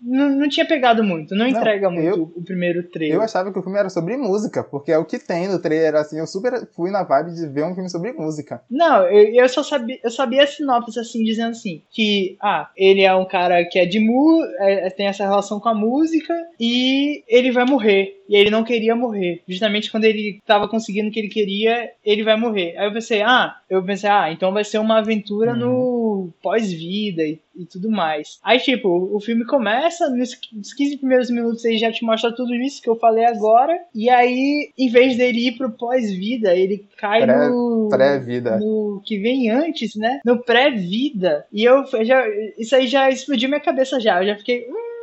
[0.06, 3.18] não, não tinha pegado muito, não, não entrega muito eu, o primeiro trailer.
[3.18, 5.96] Eu achava que o filme era sobre música, porque é o que tem no trailer,
[5.96, 8.62] assim, eu super fui na vibe de ver um filme sobre música.
[8.70, 13.02] Não, eu, eu só sabia, eu sabia a sinopse, assim, dizendo assim, que, ah, ele
[13.02, 17.24] é um cara que é de mu, é, tem essa relação com a música, e
[17.28, 18.24] ele vai morrer.
[18.28, 19.42] E ele não queria morrer.
[19.48, 22.76] Justamente quando ele tava conseguindo o que ele queria, ele vai morrer.
[22.78, 25.58] Aí eu pensei, ah, eu pensei, ah, então vai ser uma aventura uhum.
[25.58, 28.40] no pós-vida e, e, tudo mais.
[28.44, 32.82] Aí, tipo, o filme começa, nos 15 primeiros minutos ele já te mostra tudo isso
[32.82, 33.80] que eu falei agora.
[33.94, 37.88] E aí, em vez dele ir pro pós-vida, ele cai pré, no.
[37.90, 38.58] Pré-vida.
[38.58, 40.20] No que vem antes, né?
[40.26, 41.46] No pré-vida.
[41.52, 42.24] E eu já.
[42.58, 44.22] Isso aí já explodiu minha cabeça já.
[44.22, 44.68] Eu já fiquei.
[44.70, 44.95] Hum,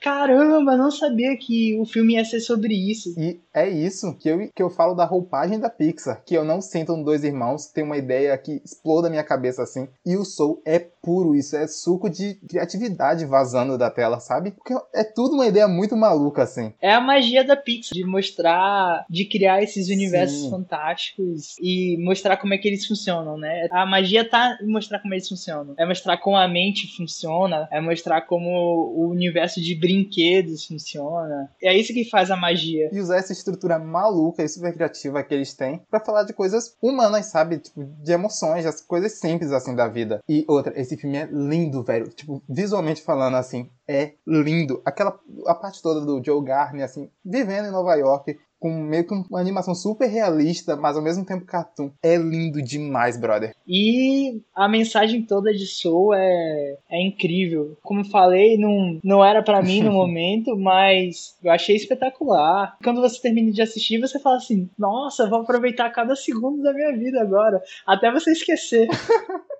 [0.00, 3.14] caramba, não sabia que o filme ia ser sobre isso.
[3.18, 6.60] E é isso que eu, que eu falo da roupagem da Pixar, que eu não
[6.60, 9.88] sinto no Dois Irmãos, tem uma ideia que exploda a minha cabeça assim.
[10.04, 14.50] E o Soul é puro, isso é suco de criatividade vazando da tela, sabe?
[14.50, 16.74] Porque é tudo uma ideia muito maluca, assim.
[16.82, 20.50] É a magia da Pixar, de mostrar, de criar esses universos Sim.
[20.50, 23.68] fantásticos e mostrar como é que eles funcionam, né?
[23.70, 25.74] A magia tá em mostrar como eles funcionam.
[25.78, 28.50] É mostrar como a mente funciona, é mostrar como
[28.94, 31.48] o universo de brinquedos funciona.
[31.62, 32.90] É isso que faz a magia.
[32.92, 36.76] E usar essa estrutura maluca e super criativa que eles têm para falar de coisas
[36.82, 37.60] humanas, sabe?
[37.60, 40.20] Tipo, de emoções, as coisas simples assim da vida.
[40.28, 42.08] E outra, esse filme é lindo, velho.
[42.08, 44.82] Tipo, visualmente falando assim, é lindo.
[44.84, 49.14] Aquela a parte toda do Joe Garner assim, vivendo em Nova York, com meio que
[49.14, 51.90] uma animação super realista, mas ao mesmo tempo cartoon.
[52.02, 53.54] É lindo demais, brother.
[53.66, 57.76] E a mensagem toda de Soul é, é incrível.
[57.82, 62.76] Como falei, não, não era para mim no momento, mas eu achei espetacular.
[62.82, 66.96] Quando você termina de assistir, você fala assim: nossa, vou aproveitar cada segundo da minha
[66.96, 68.88] vida agora, até você esquecer.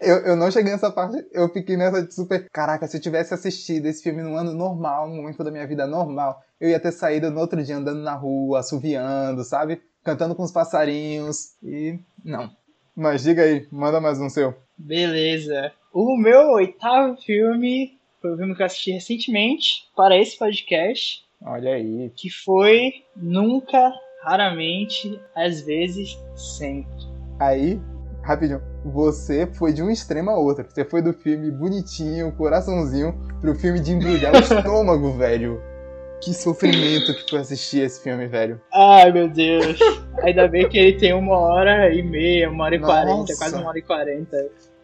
[0.00, 2.48] Eu, eu não cheguei nessa parte, eu fiquei nessa de super.
[2.50, 5.86] Caraca, se eu tivesse assistido esse filme num ano normal, num momento da minha vida
[5.86, 9.80] normal, eu ia ter saído no outro dia andando na rua, assoviando, sabe?
[10.02, 11.54] Cantando com os passarinhos.
[11.62, 11.98] E.
[12.24, 12.50] Não.
[12.94, 14.54] Mas diga aí, manda mais um seu.
[14.76, 15.72] Beleza.
[15.92, 21.24] O meu oitavo filme foi um filme que eu assisti recentemente para esse podcast.
[21.42, 22.10] Olha aí.
[22.16, 26.90] Que foi Nunca, Raramente, Às vezes, Sempre.
[27.38, 27.80] Aí,
[28.22, 30.64] rapidinho você foi de um extremo a outro.
[30.68, 35.60] Você foi do filme bonitinho, coraçãozinho, pro filme de embrulhar o estômago, velho.
[36.22, 38.60] Que sofrimento que foi assistir esse filme, velho.
[38.72, 39.78] Ai, meu Deus.
[40.22, 43.68] Ainda bem que ele tem uma hora e meia, uma hora e quarenta, quase uma
[43.68, 44.36] hora e quarenta.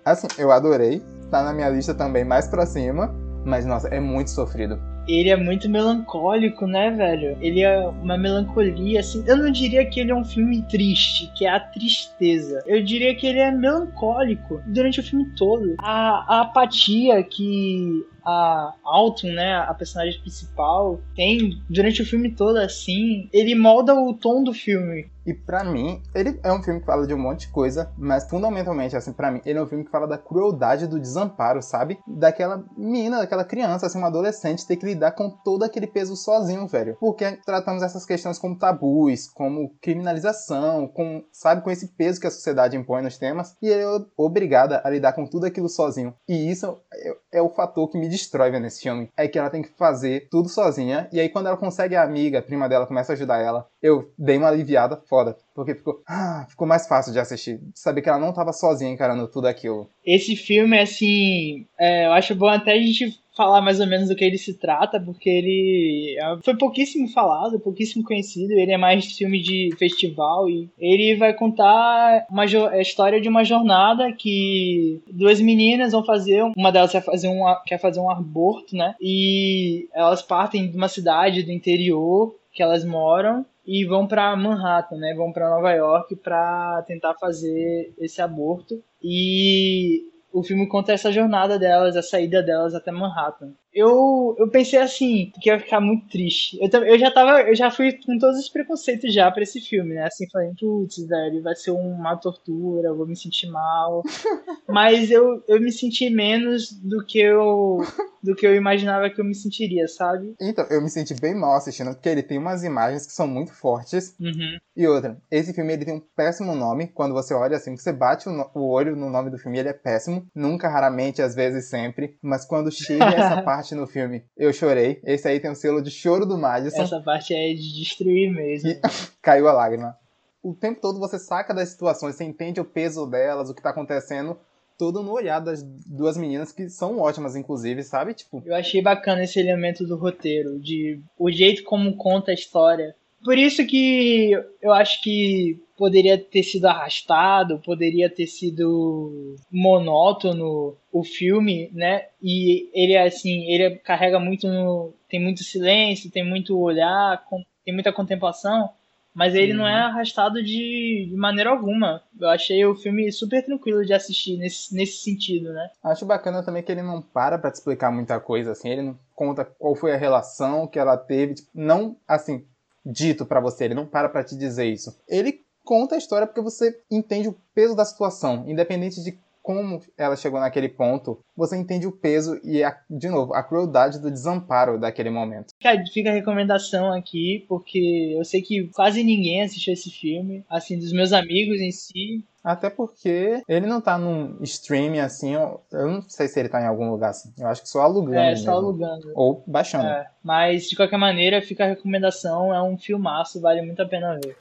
[0.05, 1.03] Assim, eu adorei.
[1.31, 3.15] Tá na minha lista também mais pra cima.
[3.45, 7.37] Mas, nossa, é muito sofrido ele é muito melancólico, né, velho?
[7.41, 9.25] Ele é uma melancolia, assim.
[9.27, 12.63] Eu não diria que ele é um filme triste, que é a tristeza.
[12.67, 15.75] Eu diria que ele é melancólico durante o filme todo.
[15.79, 22.57] A, a apatia que a Alton, né, a personagem principal, tem durante o filme todo
[22.57, 25.11] assim, ele molda o tom do filme.
[25.27, 28.29] E para mim, ele é um filme que fala de um monte de coisa, mas
[28.29, 31.99] fundamentalmente, assim, para mim, ele é um filme que fala da crueldade do desamparo, sabe?
[32.07, 36.67] Daquela menina, daquela criança, assim, uma adolescente ter que lidar com todo aquele peso sozinho,
[36.67, 36.97] velho.
[36.99, 42.31] Porque tratamos essas questões como tabus, como criminalização, com, sabe, com esse peso que a
[42.31, 46.15] sociedade impõe nos temas, e ele é obrigada a lidar com tudo aquilo sozinho.
[46.29, 49.09] E isso é, é o fator que me destrói nesse filme.
[49.17, 52.41] É que ela tem que fazer tudo sozinha, e aí quando ela consegue a amiga,
[52.41, 55.37] a prima dela, começa a ajudar ela, eu dei uma aliviada foda.
[55.55, 57.61] Porque ficou, ah, ficou mais fácil de assistir.
[57.75, 59.89] Saber que ela não tava sozinha encarando tudo aquilo.
[60.05, 64.17] Esse filme, assim, é, eu acho bom até a gente falar mais ou menos do
[64.17, 68.53] que ele se trata, porque ele é, foi pouquíssimo falado, pouquíssimo conhecido.
[68.53, 73.45] Ele é mais filme de festival e ele vai contar uma a história de uma
[73.45, 78.75] jornada que duas meninas vão fazer, uma delas quer fazer um, quer fazer um aborto,
[78.75, 78.95] né?
[79.01, 84.97] E elas partem de uma cidade do interior que elas moram e vão para Manhattan,
[84.97, 85.15] né?
[85.15, 88.83] Vão para Nova York para tentar fazer esse aborto.
[89.03, 93.53] E o filme conta essa jornada delas, a saída delas até Manhattan.
[93.73, 96.59] Eu, eu pensei assim, que ia ficar muito triste.
[96.61, 99.95] Eu, eu já tava, eu já fui com todos os preconceitos já pra esse filme,
[99.95, 100.05] né?
[100.05, 104.03] Assim, falei, putz, velho, vai ser uma tortura, eu vou me sentir mal.
[104.69, 107.79] Mas eu, eu me senti menos do que eu
[108.23, 110.35] do que eu imaginava que eu me sentiria, sabe?
[110.41, 113.53] Então, eu me senti bem mal assistindo, porque ele tem umas imagens que são muito
[113.53, 114.15] fortes.
[114.21, 114.59] Uhum.
[114.77, 116.89] E outra, esse filme ele tem um péssimo nome.
[116.89, 119.71] Quando você olha assim, você bate o, no, o olho no nome do filme, ele
[119.71, 120.27] é péssimo.
[120.35, 122.19] Nunca, raramente, às vezes sempre.
[122.23, 125.01] Mas quando chega essa parte no filme, eu chorei.
[125.05, 126.83] Esse aí tem o um selo de choro do Madison.
[126.83, 128.71] Essa parte é de destruir mesmo.
[128.71, 128.81] E
[129.23, 129.97] caiu a lágrima.
[130.43, 133.71] O tempo todo você saca das situações, você entende o peso delas, o que tá
[133.71, 134.39] acontecendo
[134.81, 138.15] todo no olhar das duas meninas que são ótimas, inclusive, sabe?
[138.15, 138.43] Tipo.
[138.47, 142.97] Eu achei bacana esse elemento do roteiro, de o jeito como conta a história.
[143.25, 144.31] Por isso que
[144.63, 152.07] eu acho que poderia ter sido arrastado, poderia ter sido monótono o filme, né?
[152.23, 157.23] E ele assim, ele carrega muito no, tem muito silêncio, tem muito olhar,
[157.65, 158.71] tem muita contemplação
[159.13, 162.03] mas ele não é arrastado de, de, maneira alguma.
[162.19, 165.69] Eu achei o filme super tranquilo de assistir nesse, nesse sentido, né?
[165.83, 168.99] Acho bacana também que ele não para pra te explicar muita coisa, assim, ele não
[169.15, 172.45] conta qual foi a relação que ela teve, tipo, não, assim,
[172.91, 174.97] dito para você, ele não para pra te dizer isso.
[175.09, 180.17] Ele conta a história porque você entende o peso da situação, independente de como ela
[180.17, 184.79] chegou naquele ponto, você entende o peso e, a, de novo, a crueldade do desamparo
[184.79, 185.55] daquele momento.
[185.93, 190.93] Fica a recomendação aqui, porque eu sei que quase ninguém assistiu esse filme, assim, dos
[190.93, 192.25] meus amigos em si.
[192.43, 196.67] Até porque ele não tá num streaming assim, eu, não sei se ele tá em
[196.67, 197.33] algum lugar assim.
[197.39, 198.19] Eu acho que só alugando.
[198.19, 199.13] É, só alugando.
[199.15, 199.87] Ou baixando.
[199.87, 204.19] É, mas de qualquer maneira, fica a recomendação, é um filmaço, vale muito a pena
[204.23, 204.37] ver.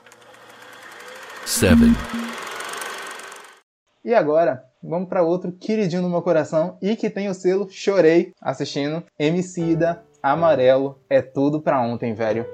[1.46, 1.76] 7.
[4.06, 8.34] E agora, vamos para outro queridinho do meu coração e que tem o selo Chorei
[8.42, 9.04] assistindo.
[9.18, 12.46] Emicida, Amarelo, é tudo pra ontem, velho.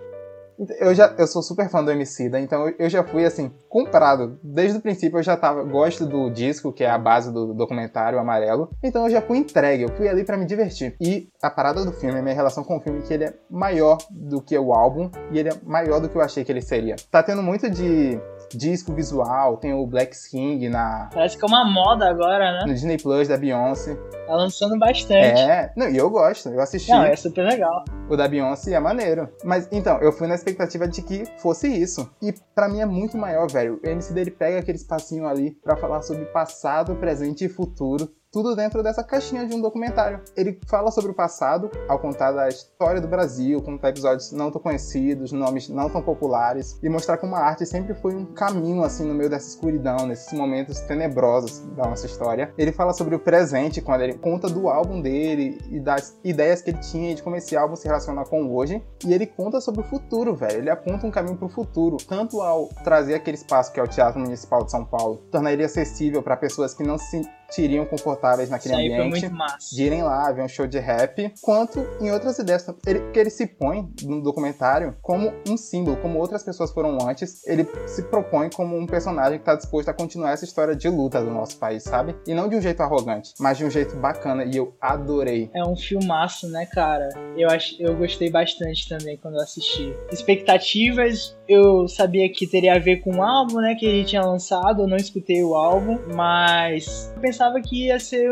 [0.79, 4.77] Eu já eu sou super fã do Emicida, então eu já fui assim comprado desde
[4.77, 5.19] o princípio.
[5.19, 9.09] Eu já tava gosto do disco que é a base do documentário Amarelo, então eu
[9.09, 9.83] já fui entregue.
[9.83, 10.95] Eu fui ali para me divertir.
[10.99, 13.33] E a parada do filme, a minha relação com o filme, é que ele é
[13.49, 16.61] maior do que o álbum e ele é maior do que eu achei que ele
[16.61, 16.95] seria.
[17.11, 18.19] Tá tendo muito de
[18.53, 21.09] disco visual, tem o Black King na.
[21.13, 22.65] Parece que é uma moda agora, né?
[22.65, 23.95] No Disney Plus da Beyoncé.
[24.25, 25.41] Tá lançando bastante.
[25.41, 26.91] É, não, e eu gosto, eu assisti.
[26.91, 27.85] Não, é super legal.
[28.09, 29.29] O da Beyoncé é maneiro.
[29.43, 32.09] Mas então, eu fui na expectativa de que fosse isso.
[32.21, 33.79] E para mim é muito maior, velho.
[33.83, 38.53] O MC dele pega aquele espacinho ali para falar sobre passado, presente e futuro tudo
[38.53, 40.19] dentro dessa caixinha de um documentário.
[40.35, 44.59] Ele fala sobre o passado, ao contar da história do Brasil, contar episódios não tão
[44.59, 49.05] conhecidos, nomes não tão populares, e mostrar como a arte sempre foi um caminho assim
[49.05, 52.53] no meio dessa escuridão, nesses momentos tenebrosos da nossa história.
[52.57, 56.71] Ele fala sobre o presente, quando ele conta do álbum dele e das ideias que
[56.71, 59.83] ele tinha de como esse álbum se relaciona com hoje, e ele conta sobre o
[59.85, 60.57] futuro, velho.
[60.57, 63.87] Ele aponta um caminho para o futuro, tanto ao trazer aquele espaço que é o
[63.87, 68.49] Teatro Municipal de São Paulo, tornar ele acessível para pessoas que não se sentiriam confortáveis
[68.49, 69.31] naquele ambiente,
[69.71, 72.65] de irem lá ver um show de rap, quanto em outras ideias.
[72.85, 77.45] Ele, que ele se põe no documentário como um símbolo, como outras pessoas foram antes,
[77.47, 81.21] ele se propõe como um personagem que está disposto a continuar essa história de luta
[81.21, 82.15] do nosso país, sabe?
[82.27, 85.49] E não de um jeito arrogante, mas de um jeito bacana, e eu adorei.
[85.53, 87.09] É um filmaço, né, cara?
[87.37, 89.93] Eu, ach, eu gostei bastante também quando eu assisti.
[90.11, 94.83] Expectativas, eu sabia que teria a ver com o álbum, né, que ele tinha lançado,
[94.83, 98.31] eu não escutei o álbum, mas pensava que ia ser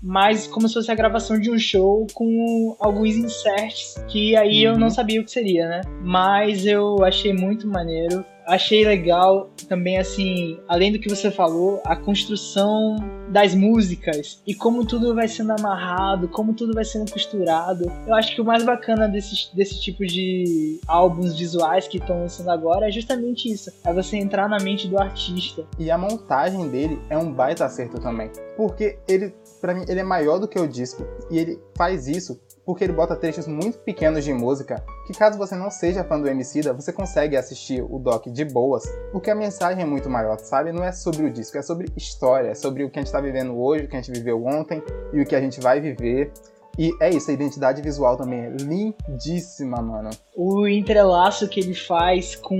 [0.00, 4.74] mais como se fosse a gravação de um show com alguns inserts que aí uhum.
[4.74, 4.94] eu não uhum.
[4.94, 5.80] sabia o que seria, né?
[6.00, 11.96] Mas eu achei muito maneiro achei legal também, assim, além do que você falou, a
[11.96, 12.96] construção
[13.28, 17.90] das músicas e como tudo vai sendo amarrado, como tudo vai sendo costurado.
[18.06, 22.50] Eu acho que o mais bacana desse, desse tipo de álbuns visuais que estão lançando
[22.50, 25.64] agora é justamente isso: é você entrar na mente do artista.
[25.78, 28.30] E a montagem dele é um baita acerto também.
[28.56, 31.04] Porque ele, para mim, ele é maior do que o disco.
[31.30, 35.54] E ele faz isso porque ele bota trechos muito pequenos de música que caso você
[35.54, 39.84] não seja fã do Emicida, você consegue assistir o doc de boas, porque a mensagem
[39.84, 40.72] é muito maior, sabe?
[40.72, 43.20] Não é sobre o disco, é sobre história, é sobre o que a gente está
[43.20, 46.32] vivendo hoje, o que a gente viveu ontem e o que a gente vai viver.
[46.76, 50.10] E é isso, a identidade visual também é lindíssima, mano.
[50.36, 52.58] O entrelaço que ele faz com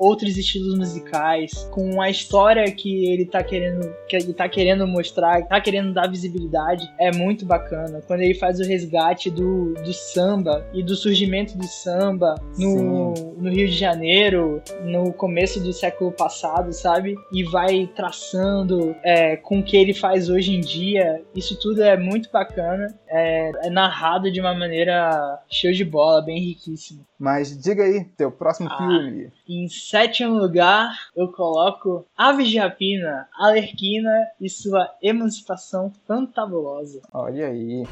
[0.00, 5.46] outros estilos musicais, com a história que ele tá querendo, que ele tá querendo mostrar,
[5.46, 8.00] tá querendo dar visibilidade, é muito bacana.
[8.06, 13.50] Quando ele faz o resgate do, do samba e do surgimento do samba no, no
[13.50, 17.14] Rio de Janeiro, no começo do século passado, sabe?
[17.30, 21.22] E vai traçando é, com o que ele faz hoje em dia.
[21.34, 22.86] Isso tudo é muito bacana.
[23.06, 27.04] É, é narrado de uma maneira show de bola, bem riquíssimo.
[27.20, 29.30] Mas diga aí, teu próximo ah, filme.
[29.46, 37.02] Em sétimo lugar, eu coloco Aves de Rapina, Alerquina e sua emancipação fantabulosa.
[37.12, 37.86] Olha aí.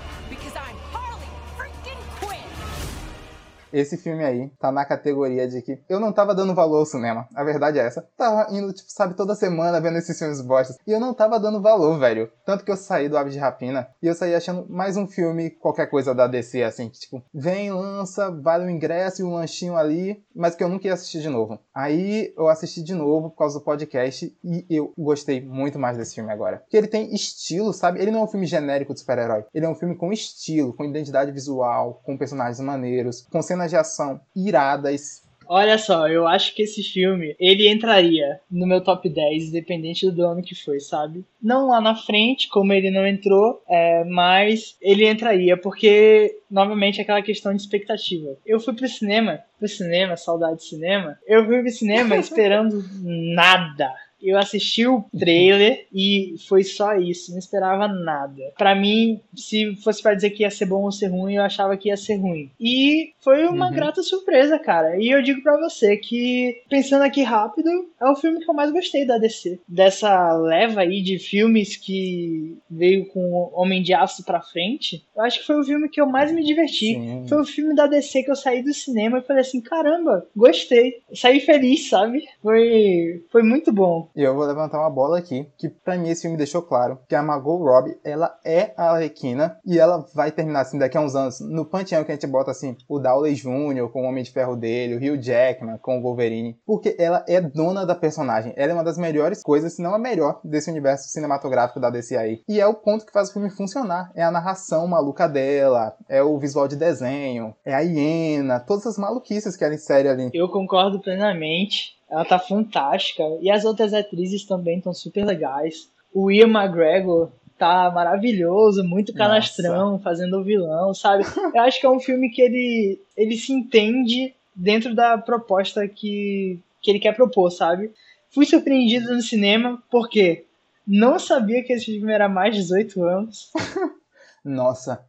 [3.72, 7.28] Esse filme aí tá na categoria de que eu não tava dando valor ao cinema.
[7.34, 8.06] A verdade é essa.
[8.16, 10.78] Tava indo, tipo, sabe, toda semana vendo esses filmes bostas.
[10.86, 12.30] E eu não tava dando valor, velho.
[12.44, 15.50] Tanto que eu saí do Aves de Rapina e eu saí achando mais um filme,
[15.50, 19.76] qualquer coisa da DC, assim, que, tipo, vem, lança, vale o ingresso e um lanchinho
[19.76, 21.58] ali, mas que eu nunca ia assistir de novo.
[21.74, 26.14] Aí eu assisti de novo por causa do podcast e eu gostei muito mais desse
[26.14, 26.58] filme agora.
[26.58, 28.00] Porque ele tem estilo, sabe?
[28.00, 29.44] Ele não é um filme genérico de super-herói.
[29.52, 33.70] Ele é um filme com estilo, com identidade visual, com personagens maneiros, com cenas cenas
[33.70, 35.26] de ação iradas.
[35.50, 40.26] Olha só, eu acho que esse filme, ele entraria no meu top 10, independente do
[40.26, 41.24] ano que foi, sabe?
[41.42, 47.22] Não lá na frente, como ele não entrou, é, mas ele entraria, porque, novamente, aquela
[47.22, 48.36] questão de expectativa.
[48.44, 53.90] Eu fui pro cinema, pro cinema, saudade de cinema, eu fui pro cinema esperando nada
[54.20, 58.42] eu assisti o trailer e foi só isso, não esperava nada.
[58.56, 61.76] Para mim, se fosse para dizer que ia ser bom ou ser ruim, eu achava
[61.76, 62.50] que ia ser ruim.
[62.60, 63.74] E foi uma uhum.
[63.74, 64.96] grata surpresa, cara.
[65.00, 68.70] E eu digo para você que, pensando aqui rápido, é o filme que eu mais
[68.70, 69.60] gostei da DC.
[69.68, 75.40] Dessa leva aí de filmes que veio com Homem de Aço pra frente, eu acho
[75.40, 76.94] que foi o filme que eu mais me diverti.
[76.94, 77.26] Sim.
[77.28, 81.00] Foi o filme da DC que eu saí do cinema e falei assim: caramba, gostei.
[81.12, 82.24] Saí feliz, sabe?
[82.42, 84.07] Foi, foi muito bom.
[84.14, 87.14] E eu vou levantar uma bola aqui, que para mim esse filme deixou claro que
[87.14, 91.14] a Margot Robbie, ela é a Arlequina e ela vai terminar assim daqui a uns
[91.14, 93.88] anos no panteão que a gente bota assim, o Downey Jr.
[93.92, 97.40] com o Homem de Ferro dele, o Hugh Jackman com o Wolverine, porque ela é
[97.40, 98.52] dona da personagem.
[98.56, 102.16] Ela é uma das melhores coisas, se não a melhor desse universo cinematográfico da DC
[102.16, 102.42] aí.
[102.48, 106.22] E é o ponto que faz o filme funcionar, é a narração maluca dela, é
[106.22, 110.30] o visual de desenho, é a hiena, todas as maluquices que ela insere ali.
[110.32, 111.97] Eu concordo plenamente.
[112.10, 113.22] Ela tá fantástica.
[113.40, 115.88] E as outras atrizes também estão super legais.
[116.12, 120.04] O Ian McGregor tá maravilhoso, muito canastrão, Nossa.
[120.04, 121.24] fazendo o vilão, sabe?
[121.54, 126.60] Eu acho que é um filme que ele, ele se entende dentro da proposta que,
[126.80, 127.92] que ele quer propor, sabe?
[128.30, 130.44] Fui surpreendido no cinema, porque
[130.86, 133.50] não sabia que esse filme era mais de 18 anos.
[134.44, 135.04] Nossa,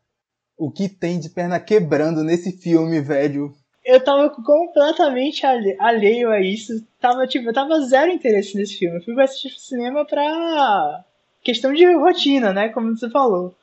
[0.58, 3.54] o que tem de perna quebrando nesse filme, velho?
[3.90, 6.86] Eu tava completamente alheio a isso.
[7.00, 8.98] Tava, tipo, eu tava zero interesse nesse filme.
[8.98, 11.04] Eu fui assistir cinema pra
[11.42, 12.70] questão de rotina, né?
[12.70, 13.56] Como você falou.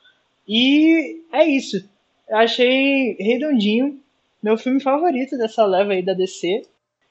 [0.47, 1.87] E é isso.
[2.27, 3.99] Eu achei redondinho.
[4.43, 6.63] Meu filme favorito dessa leva aí da DC.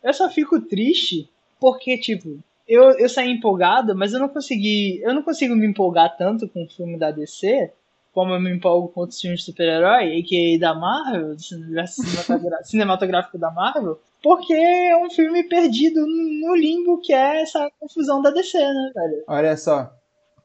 [0.02, 5.00] Eu só fico triste porque, tipo, eu, eu saí empolgado, mas eu não consegui.
[5.02, 7.72] Eu não consigo me empolgar tanto com o filme da DC
[8.16, 10.59] como eu me empolgo com outros filmes de super-herói, a.k.a.
[10.59, 12.00] da Marvel, do universo
[12.64, 18.31] cinematográfico da Marvel, porque é um filme perdido no limbo que é essa confusão da
[18.31, 19.22] DC, né, velho?
[19.29, 19.92] Olha só,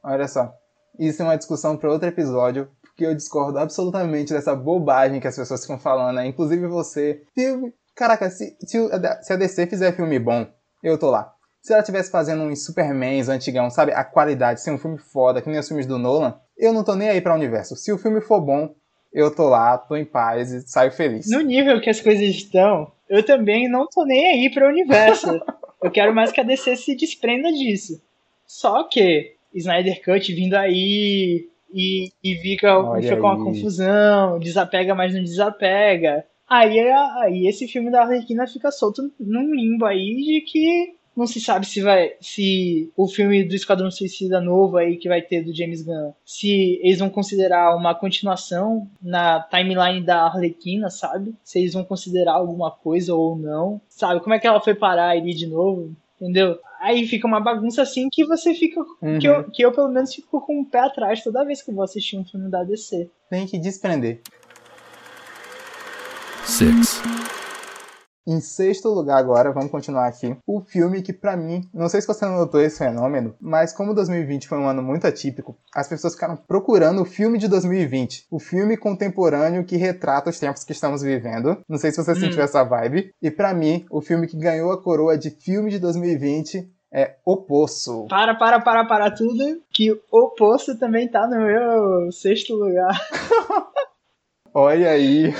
[0.04, 0.52] olha só.
[0.98, 5.36] Isso é uma discussão para outro episódio, porque eu discordo absolutamente dessa bobagem que as
[5.36, 6.26] pessoas ficam falando, né?
[6.26, 7.22] Inclusive você.
[7.34, 7.72] Filme.
[7.96, 8.78] Caraca, se, se,
[9.22, 10.46] se a DC fizer filme bom,
[10.82, 11.32] eu tô lá.
[11.62, 13.92] Se ela estivesse fazendo uns Supermans antigão, sabe?
[13.92, 16.94] A qualidade, ser um filme foda, que nem os filmes do Nolan, eu não tô
[16.94, 17.76] nem aí pra universo.
[17.76, 18.74] Se o filme for bom,
[19.12, 21.28] eu tô lá, tô em paz e saio feliz.
[21.30, 25.40] No nível que as coisas estão, eu também não tô nem aí pra universo.
[25.82, 28.02] eu quero mais que a DC se desprenda disso.
[28.46, 35.14] Só que Snyder Cut vindo aí e, e fica, fica com uma confusão, desapega, mas
[35.14, 36.24] não desapega.
[36.48, 41.40] Aí, aí esse filme da Arlequina fica solto num limbo aí de que não se
[41.40, 45.54] sabe se vai se o filme do Esquadrão Suicida novo aí que vai ter do
[45.54, 51.34] James Gunn, se eles vão considerar uma continuação na timeline da Arlequina, sabe?
[51.44, 54.20] Se eles vão considerar alguma coisa ou não, sabe?
[54.20, 55.94] Como é que ela foi parar ali de novo?
[56.20, 56.58] Entendeu?
[56.80, 58.80] Aí fica uma bagunça assim que você fica.
[59.00, 59.18] Uhum.
[59.18, 61.82] Que, eu, que eu, pelo menos, fico com o pé atrás toda vez que vou
[61.84, 63.10] assistir um filme da DC.
[63.28, 64.20] Tem que desprender.
[66.44, 67.02] Six.
[68.26, 72.06] Em sexto lugar agora, vamos continuar aqui, o filme que para mim, não sei se
[72.06, 76.36] você notou esse fenômeno, mas como 2020 foi um ano muito atípico, as pessoas ficaram
[76.36, 81.58] procurando o filme de 2020, o filme contemporâneo que retrata os tempos que estamos vivendo.
[81.68, 82.16] Não sei se você hum.
[82.16, 83.12] sentiu essa vibe.
[83.20, 87.36] E para mim, o filme que ganhou a coroa de filme de 2020 é O
[87.38, 88.06] Poço.
[88.08, 92.94] Para, para, para, para tudo, que O Poço também tá no meu sexto lugar.
[94.54, 95.32] Olha aí.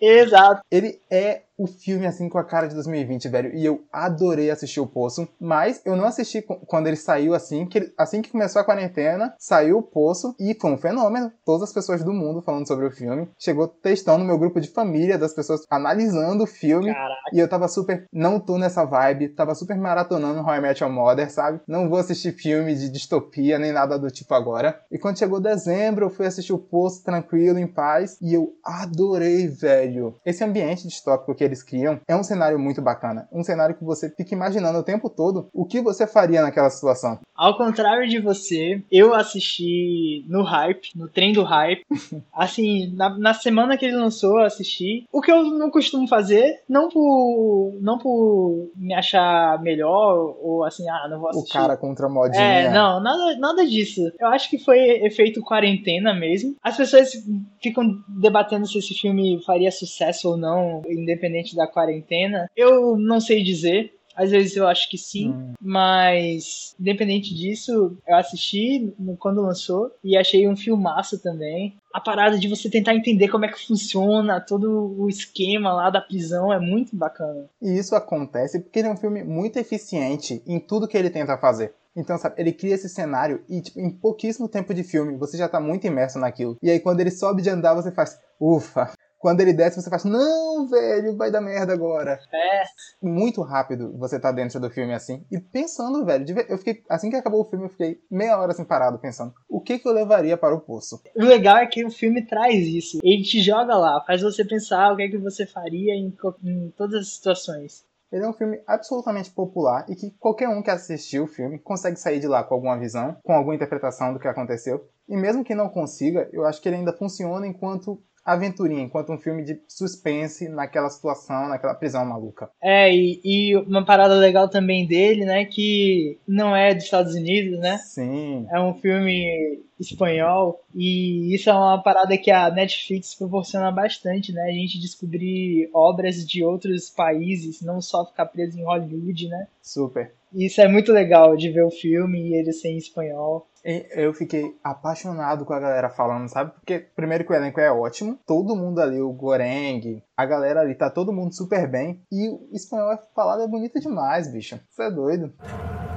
[0.00, 0.62] Exato.
[0.70, 3.54] Ele é o filme assim com a cara de 2020, velho.
[3.54, 7.78] E eu adorei assistir o Poço, mas eu não assisti quando ele saiu assim, que
[7.78, 11.32] ele, assim que começou a quarentena, saiu o Poço e foi um fenômeno.
[11.44, 13.28] Todas as pessoas do mundo falando sobre o filme.
[13.38, 16.92] Chegou textão no meu grupo de família das pessoas analisando o filme.
[16.92, 17.30] Caraca.
[17.32, 20.92] E eu tava super, não tô nessa vibe, tava super maratonando How I Met Your
[20.92, 21.60] Mother, sabe?
[21.66, 24.80] Não vou assistir filme de distopia nem nada do tipo agora.
[24.90, 29.46] E quando chegou dezembro, eu fui assistir o Poço tranquilo, em paz, e eu adorei,
[29.46, 30.14] velho.
[30.24, 33.28] Esse ambiente distópico que ele eles criam é um cenário muito bacana.
[33.30, 37.20] Um cenário que você fica imaginando o tempo todo o que você faria naquela situação.
[37.36, 41.84] Ao contrário de você, eu assisti no hype, no trem do hype.
[42.32, 45.04] assim, na, na semana que ele lançou, eu assisti.
[45.12, 50.88] O que eu não costumo fazer, não por, não por me achar melhor ou assim,
[50.88, 51.58] ah, não vou assistir.
[51.58, 52.42] O cara contra a modinha.
[52.42, 54.00] É, não, nada, nada disso.
[54.18, 56.56] Eu acho que foi efeito quarentena mesmo.
[56.62, 57.12] As pessoas
[57.60, 62.50] ficam debatendo se esse filme faria sucesso ou não, independente da quarentena?
[62.56, 63.94] Eu não sei dizer.
[64.14, 65.54] Às vezes eu acho que sim, hum.
[65.58, 71.76] mas independente disso, eu assisti quando lançou e achei um filmaço também.
[71.92, 76.00] A parada de você tentar entender como é que funciona todo o esquema lá da
[76.00, 77.48] prisão é muito bacana.
[77.60, 81.38] E isso acontece porque ele é um filme muito eficiente em tudo que ele tenta
[81.38, 81.72] fazer.
[81.94, 85.48] Então, sabe, ele cria esse cenário e, tipo, em pouquíssimo tempo de filme, você já
[85.48, 86.56] tá muito imerso naquilo.
[86.62, 88.90] E aí, quando ele sobe de andar, você faz, ufa,
[89.22, 92.18] quando ele desce, você faz, não, velho, vai dar merda agora.
[92.34, 92.64] É.
[93.00, 95.24] Muito rápido você tá dentro do filme assim.
[95.30, 98.64] E pensando, velho, eu fiquei, assim que acabou o filme, eu fiquei meia hora assim
[98.64, 101.00] parado pensando, o que que eu levaria para o poço?
[101.14, 102.98] O legal é que o filme traz isso.
[103.00, 106.12] Ele te joga lá, faz você pensar o que é que você faria em,
[106.42, 107.84] em todas as situações.
[108.10, 111.96] Ele é um filme absolutamente popular e que qualquer um que assistiu o filme consegue
[111.96, 114.86] sair de lá com alguma visão, com alguma interpretação do que aconteceu.
[115.08, 119.18] E mesmo que não consiga, eu acho que ele ainda funciona enquanto aventurinha, enquanto um
[119.18, 122.50] filme de suspense naquela situação, naquela prisão maluca.
[122.62, 127.58] É, e, e, uma parada legal também dele, né, que não é dos Estados Unidos,
[127.58, 127.78] né?
[127.78, 128.46] Sim.
[128.50, 134.42] É um filme espanhol e isso é uma parada que a Netflix proporciona bastante, né?
[134.42, 139.46] A gente descobrir obras de outros países, não só ficar preso em Hollywood, né?
[139.60, 140.14] Super.
[140.34, 143.46] Isso é muito legal de ver o filme e ele ser em espanhol.
[143.64, 146.50] Eu fiquei apaixonado com a galera falando, sabe?
[146.52, 150.74] Porque, primeiro, que o elenco é ótimo, todo mundo ali, o Goreng, a galera ali,
[150.74, 152.00] tá todo mundo super bem.
[152.10, 154.58] E o espanhol é falado é bonito demais, bicho.
[154.68, 155.32] Você é doido.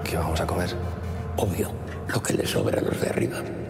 [0.05, 0.69] que vamos a comer?
[1.38, 1.69] Obvio,
[2.13, 3.64] lo que le sobra los de arriba.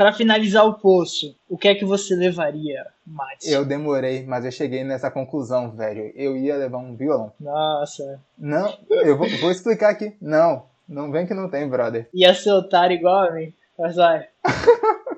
[0.00, 3.50] Para finalizar o poço, o que é que você levaria, Mate?
[3.50, 6.10] Eu demorei, mas eu cheguei nessa conclusão, velho.
[6.14, 7.30] Eu ia levar um violão.
[7.38, 8.18] Nossa.
[8.38, 10.16] Não, eu vou, vou explicar aqui.
[10.18, 12.08] Não, não vem que não tem, brother.
[12.14, 13.52] Ia ser otário igual a mim.
[13.78, 14.26] Mas vai.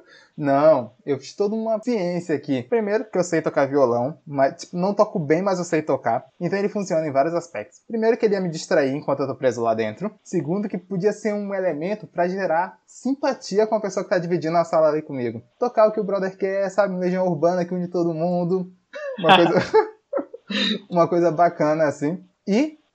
[0.43, 2.65] Não, eu fiz toda uma ciência aqui.
[2.65, 6.27] Primeiro, que eu sei tocar violão, mas tipo, não toco bem, mas eu sei tocar.
[6.41, 7.79] Então ele funciona em vários aspectos.
[7.87, 10.13] Primeiro, que ele ia me distrair enquanto eu tô preso lá dentro.
[10.25, 14.57] Segundo, que podia ser um elemento para gerar simpatia com a pessoa que tá dividindo
[14.57, 15.41] a sala ali comigo.
[15.61, 16.97] Tocar o que o brother quer, sabe?
[16.97, 18.73] Legião urbana que une todo mundo.
[19.21, 19.55] Uma coisa.
[20.91, 22.21] uma coisa bacana assim.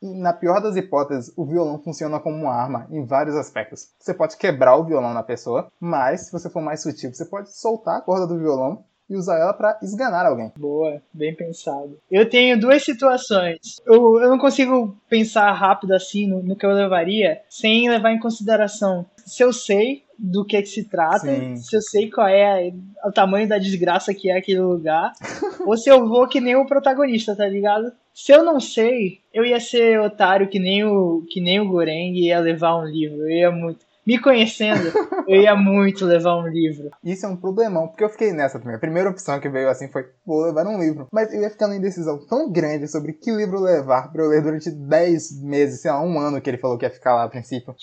[0.02, 3.90] E na pior das hipóteses, o violão funciona como uma arma em vários aspectos.
[4.00, 7.56] Você pode quebrar o violão na pessoa, mas se você for mais sutil, você pode
[7.56, 10.52] soltar a corda do violão e usar ela para esganar alguém.
[10.58, 11.98] Boa, bem pensado.
[12.12, 13.78] Eu tenho duas situações.
[13.86, 18.20] Eu, eu não consigo pensar rápido assim no, no que eu levaria sem levar em
[18.20, 21.56] consideração se eu sei do que, é que se trata, Sim.
[21.58, 22.74] se eu sei qual é
[23.06, 25.14] o tamanho da desgraça que é aquele lugar,
[25.66, 27.92] ou se eu vou que nem o protagonista, tá ligado?
[28.14, 32.14] Se eu não sei, eu ia ser otário que nem o, que nem o Goreng
[32.18, 33.22] ia levar um livro.
[33.22, 33.86] Eu ia muito.
[34.08, 34.90] Me conhecendo,
[35.28, 36.90] eu ia muito levar um livro.
[37.04, 38.78] Isso é um problemão, porque eu fiquei nessa também.
[38.78, 41.08] A primeira opção que veio assim foi, vou levar um livro.
[41.12, 44.42] Mas eu ia ficar numa indecisão tão grande sobre que livro levar pra eu ler
[44.42, 47.30] durante 10 meses, sei lá, um ano que ele falou que ia ficar lá a
[47.30, 47.76] princípio.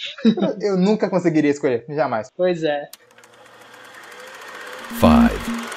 [0.62, 2.28] eu nunca conseguiria escolher, jamais.
[2.34, 2.88] Pois é.
[4.98, 5.73] Five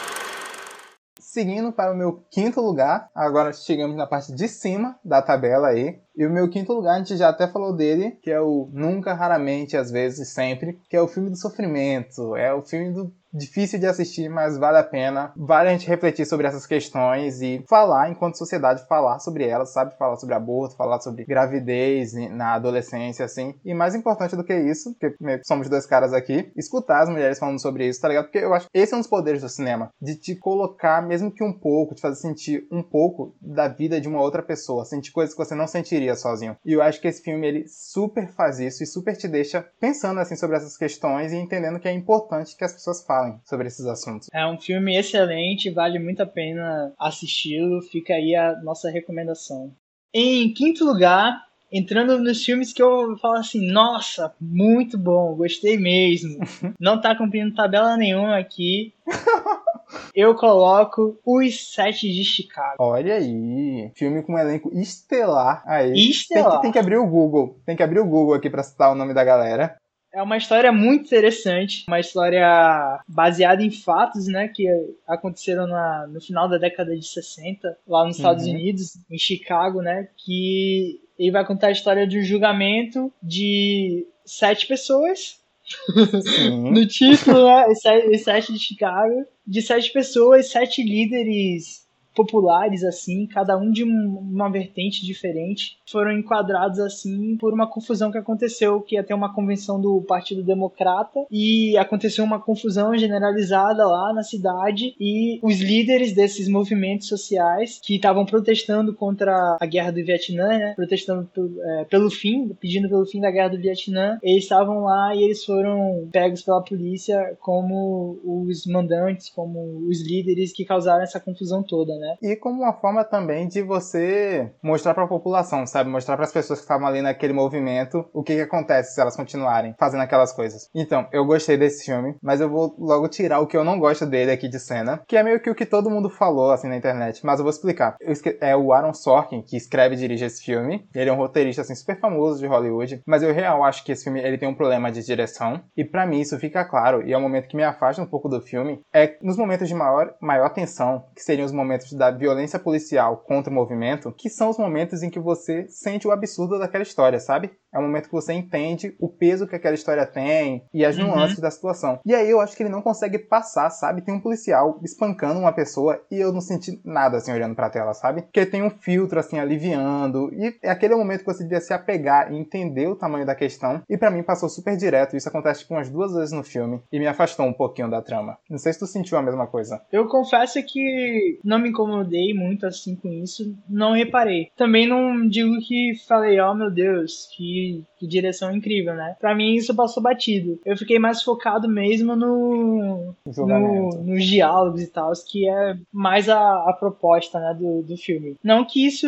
[1.37, 3.11] seguindo para o meu quinto lugar.
[3.13, 5.99] Agora chegamos na parte de cima da tabela aí.
[6.15, 9.13] E o meu quinto lugar, a gente já até falou dele, que é o Nunca,
[9.13, 12.35] Raramente, Às vezes, Sempre, que é o filme do sofrimento.
[12.35, 15.31] É o filme do difícil de assistir, mas vale a pena.
[15.35, 19.95] Vale a gente refletir sobre essas questões e falar, enquanto sociedade, falar sobre elas, sabe?
[19.97, 23.55] Falar sobre aborto, falar sobre gravidez na adolescência, assim.
[23.63, 25.15] E mais importante do que isso, porque
[25.45, 28.25] somos dois caras aqui, escutar as mulheres falando sobre isso, tá ligado?
[28.25, 31.31] Porque eu acho que esse é um dos poderes do cinema, de te colocar, mesmo
[31.31, 35.11] que um pouco, te fazer sentir um pouco da vida de uma outra pessoa, sentir
[35.11, 36.57] coisas que você não sentiria sozinho.
[36.65, 40.19] E eu acho que esse filme, ele super faz isso e super te deixa pensando,
[40.19, 43.85] assim, sobre essas questões e entendendo que é importante que as pessoas falem sobre esses
[43.85, 44.27] assuntos.
[44.33, 49.71] É um filme excelente, vale muito a pena assisti-lo, fica aí a nossa recomendação.
[50.13, 56.39] Em quinto lugar, entrando nos filmes que eu falo assim, nossa, muito bom, gostei mesmo.
[56.79, 58.93] Não tá cumprindo tabela nenhuma aqui.
[60.13, 62.75] Eu coloco Os Sete de Chicago.
[62.77, 65.93] Olha aí, filme com um elenco estelar aí.
[65.93, 66.49] Estelar.
[66.49, 67.57] Tem que, tem que abrir o Google.
[67.65, 69.77] Tem que abrir o Google aqui pra citar o nome da galera.
[70.17, 74.65] É uma história muito interessante, uma história baseada em fatos, né, que
[75.07, 78.53] aconteceram na, no final da década de 60, lá nos Estados uhum.
[78.53, 84.65] Unidos, em Chicago, né, que ele vai contar a história de um julgamento de sete
[84.65, 85.39] pessoas.
[86.49, 91.86] no título, né, os sete de Chicago, de sete pessoas, sete líderes
[92.17, 98.17] populares, assim, cada um de uma vertente diferente, foram enquadrados, assim, por uma confusão que
[98.17, 104.11] aconteceu, que ia ter uma convenção do Partido Democrata, e aconteceu uma confusão generalizada lá
[104.11, 110.03] na cidade, e os líderes desses movimentos sociais, que estavam protestando contra a guerra do
[110.03, 111.29] Vietnã, né, protestando
[111.63, 115.45] é, pelo fim, pedindo pelo fim da guerra do Vietnã, eles estavam lá e eles
[115.45, 121.95] foram pegos pela polícia como os mandantes, como os líderes que causaram essa confusão toda,
[121.97, 122.06] né?
[122.07, 122.15] Né?
[122.21, 125.89] E como uma forma também de você mostrar para a população, sabe?
[125.89, 129.15] Mostrar para as pessoas que estavam ali naquele movimento o que, que acontece se elas
[129.15, 130.69] continuarem fazendo aquelas coisas.
[130.73, 134.05] Então, eu gostei desse filme, mas eu vou logo tirar o que eu não gosto
[134.05, 136.77] dele aqui de cena, que é meio que o que todo mundo falou assim na
[136.77, 137.97] internet, mas eu vou explicar.
[138.39, 140.87] É o Aaron Sorkin que escreve e dirige esse filme.
[140.93, 144.03] Ele é um roteirista assim super famoso de Hollywood, mas eu real acho que esse
[144.03, 147.17] filme ele tem um problema de direção e para mim isso fica claro e é
[147.17, 150.49] um momento que me afasta um pouco do filme é nos momentos de maior maior
[150.49, 155.03] tensão, que seriam os momentos da violência policial contra o movimento, que são os momentos
[155.03, 157.51] em que você sente o absurdo daquela história, sabe?
[157.73, 161.07] É o momento que você entende o peso que aquela história tem e as uhum.
[161.07, 161.99] nuances da situação.
[162.05, 164.01] E aí eu acho que ele não consegue passar, sabe?
[164.01, 167.93] Tem um policial espancando uma pessoa e eu não senti nada assim olhando pra tela,
[167.93, 168.21] sabe?
[168.21, 172.31] Porque tem um filtro assim aliviando e é aquele momento que você devia se apegar
[172.31, 173.81] e entender o tamanho da questão.
[173.89, 175.15] E para mim passou super direto.
[175.15, 178.37] Isso acontece tipo umas duas vezes no filme e me afastou um pouquinho da trama.
[178.49, 179.81] Não sei se tu sentiu a mesma coisa.
[179.91, 184.49] Eu confesso que não me incomodei muito assim com isso, não reparei.
[184.55, 189.15] Também não digo que falei, oh meu Deus, que que, direção incrível, né?
[189.19, 190.59] Pra mim isso passou batido.
[190.65, 196.69] Eu fiquei mais focado mesmo no, no nos diálogos e tal, que é mais a,
[196.69, 198.35] a proposta, né, do, do filme.
[198.43, 199.07] Não que isso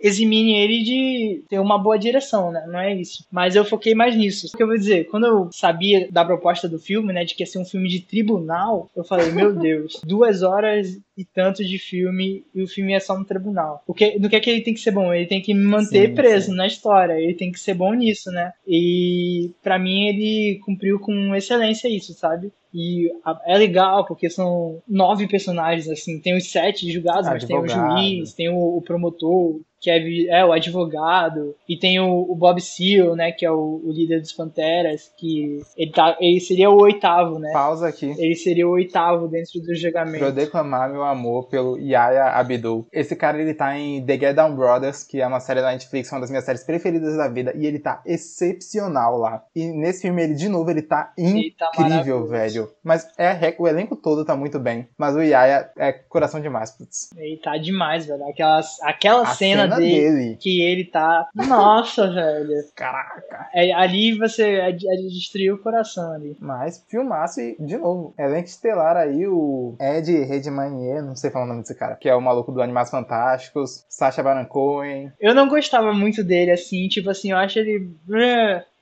[0.00, 2.64] eximine ele de ter uma boa direção, né?
[2.66, 3.24] Não é isso.
[3.30, 4.48] Mas eu foquei mais nisso.
[4.52, 7.42] O que eu vou dizer, quando eu sabia da proposta do filme, né, de que
[7.42, 11.78] ia ser um filme de tribunal, eu falei, meu Deus, duas horas e tanto de
[11.78, 13.82] filme e o filme é só no tribunal.
[13.86, 15.12] O que, no que é que ele tem que ser bom?
[15.12, 16.56] Ele tem que me manter sim, preso sim.
[16.56, 18.52] na história, ele tem que ser bom nisso, né?
[18.66, 22.52] E para mim ele cumpriu com excelência isso, sabe?
[22.72, 23.08] E
[23.46, 28.32] é legal porque são nove personagens, assim, tem os sete julgados, mas tem o juiz,
[28.32, 33.14] tem o, o promotor, que é, é o advogado, e tem o, o Bob Seale,
[33.14, 37.38] né, que é o, o, líder dos Panteras, que ele, tá, ele seria o oitavo,
[37.38, 37.50] né?
[37.52, 38.14] Pausa aqui.
[38.16, 40.18] Ele seria o oitavo dentro do julgamento.
[40.20, 42.88] Pra eu declamar meu amor pelo Yaya Abdul.
[42.90, 46.10] Esse cara, ele tá em The Get Down Brothers, que é uma série da Netflix,
[46.10, 49.44] uma das minhas séries preferidas da vida, e ele tá excepcional lá.
[49.54, 52.70] E nesse filme, ele, de novo, ele tá incrível, tá velho.
[52.82, 57.10] Mas é, o elenco todo tá muito bem, mas o Yaya é coração demais, putz.
[57.14, 58.26] Ele tá demais, velho.
[58.26, 61.28] Aquela, aquela cena, cena dele, dele, que ele tá.
[61.34, 62.54] Nossa, velho.
[62.74, 63.48] Caraca.
[63.54, 66.36] É, ali você é, é destruiu o coração ali.
[66.40, 71.48] Mas filmaço e, de novo, elenco estelar aí, o Ed Redmayne, não sei falar o
[71.48, 75.12] nome desse cara, que é o maluco do Animais Fantásticos, Sacha Baron Cohen.
[75.20, 77.90] Eu não gostava muito dele, assim, tipo assim, eu acho ele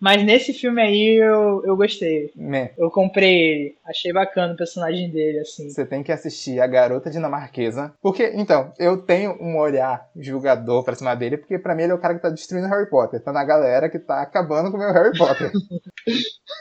[0.02, 2.32] mas nesse filme aí eu, eu gostei.
[2.76, 3.76] Eu comprei ele.
[3.86, 5.70] Achei bacana o personagem dele, assim.
[5.70, 7.94] Você tem que assistir A Garota Dinamarquesa.
[8.02, 11.94] Porque, então, eu tenho um olhar julgador pra cima dele, porque pra mim ele é
[11.94, 13.22] o cara que tá destruindo Harry Potter.
[13.22, 15.52] Tá na galera que tá acabando com o meu Harry Potter.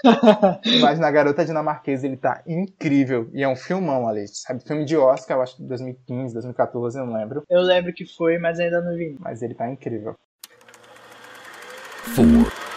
[0.79, 3.27] Mas na Garota Dinamarquesa ele tá incrível.
[3.33, 4.61] E é um filmão ali, sabe?
[4.63, 7.41] Filme de Oscar, eu acho que 2015, 2014, eu não lembro.
[7.49, 9.17] Eu lembro que foi, mas ainda não vi.
[9.19, 10.15] Mas ele tá incrível.
[12.13, 12.70] Four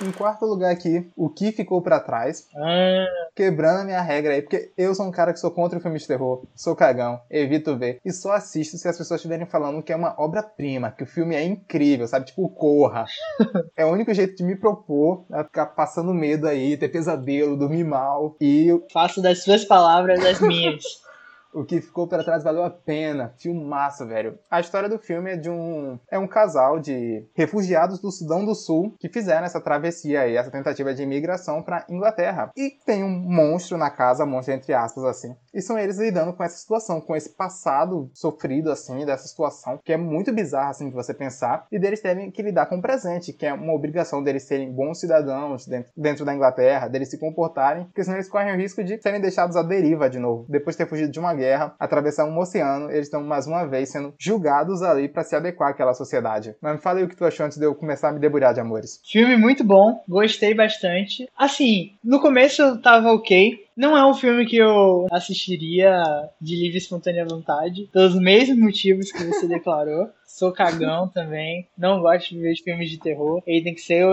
[0.00, 2.46] Em quarto lugar aqui, o que ficou para trás.
[2.56, 3.06] Ah.
[3.34, 5.98] Quebrando a minha regra aí, porque eu sou um cara que sou contra o filme
[5.98, 7.98] de terror, sou cagão, evito ver.
[8.04, 11.34] E só assisto se as pessoas estiverem falando que é uma obra-prima, que o filme
[11.34, 12.26] é incrível, sabe?
[12.26, 13.06] Tipo, corra.
[13.76, 17.84] é o único jeito de me propor a ficar passando medo aí, ter pesadelo, dormir
[17.84, 18.36] mal.
[18.40, 18.68] E.
[18.92, 20.84] Faço das suas palavras as minhas.
[21.52, 23.34] O que ficou para trás valeu a pena.
[23.38, 24.38] Filmaço, velho.
[24.50, 25.98] A história do filme é de um.
[26.10, 30.50] É um casal de refugiados do Sudão do Sul que fizeram essa travessia aí, essa
[30.50, 32.50] tentativa de imigração para Inglaterra.
[32.56, 35.34] E tem um monstro na casa, monstro entre aspas, assim.
[35.54, 39.92] E são eles lidando com essa situação, com esse passado sofrido, assim, dessa situação, que
[39.92, 41.66] é muito bizarra, assim, de você pensar.
[41.72, 45.00] E deles terem que lidar com o presente, que é uma obrigação deles serem bons
[45.00, 49.00] cidadãos dentro, dentro da Inglaterra, deles se comportarem, porque senão eles correm o risco de
[49.00, 52.38] serem deixados à deriva de novo, depois de ter fugido de uma guerra, atravessar um
[52.38, 56.54] oceano, eles estão mais uma vez sendo julgados ali para se adequar àquela sociedade.
[56.60, 58.52] Mas me fala aí o que tu achou antes de eu começar a me debulhar
[58.52, 59.00] de amores.
[59.10, 61.28] Filme muito bom, gostei bastante.
[61.36, 66.02] Assim, no começo tava ok, não é um filme que eu assistiria
[66.40, 70.08] de livre e espontânea vontade, pelos mesmos motivos que você declarou.
[70.38, 73.42] Sou cagão também, não gosto de ver filmes de terror.
[73.44, 74.06] Ele tem que ser,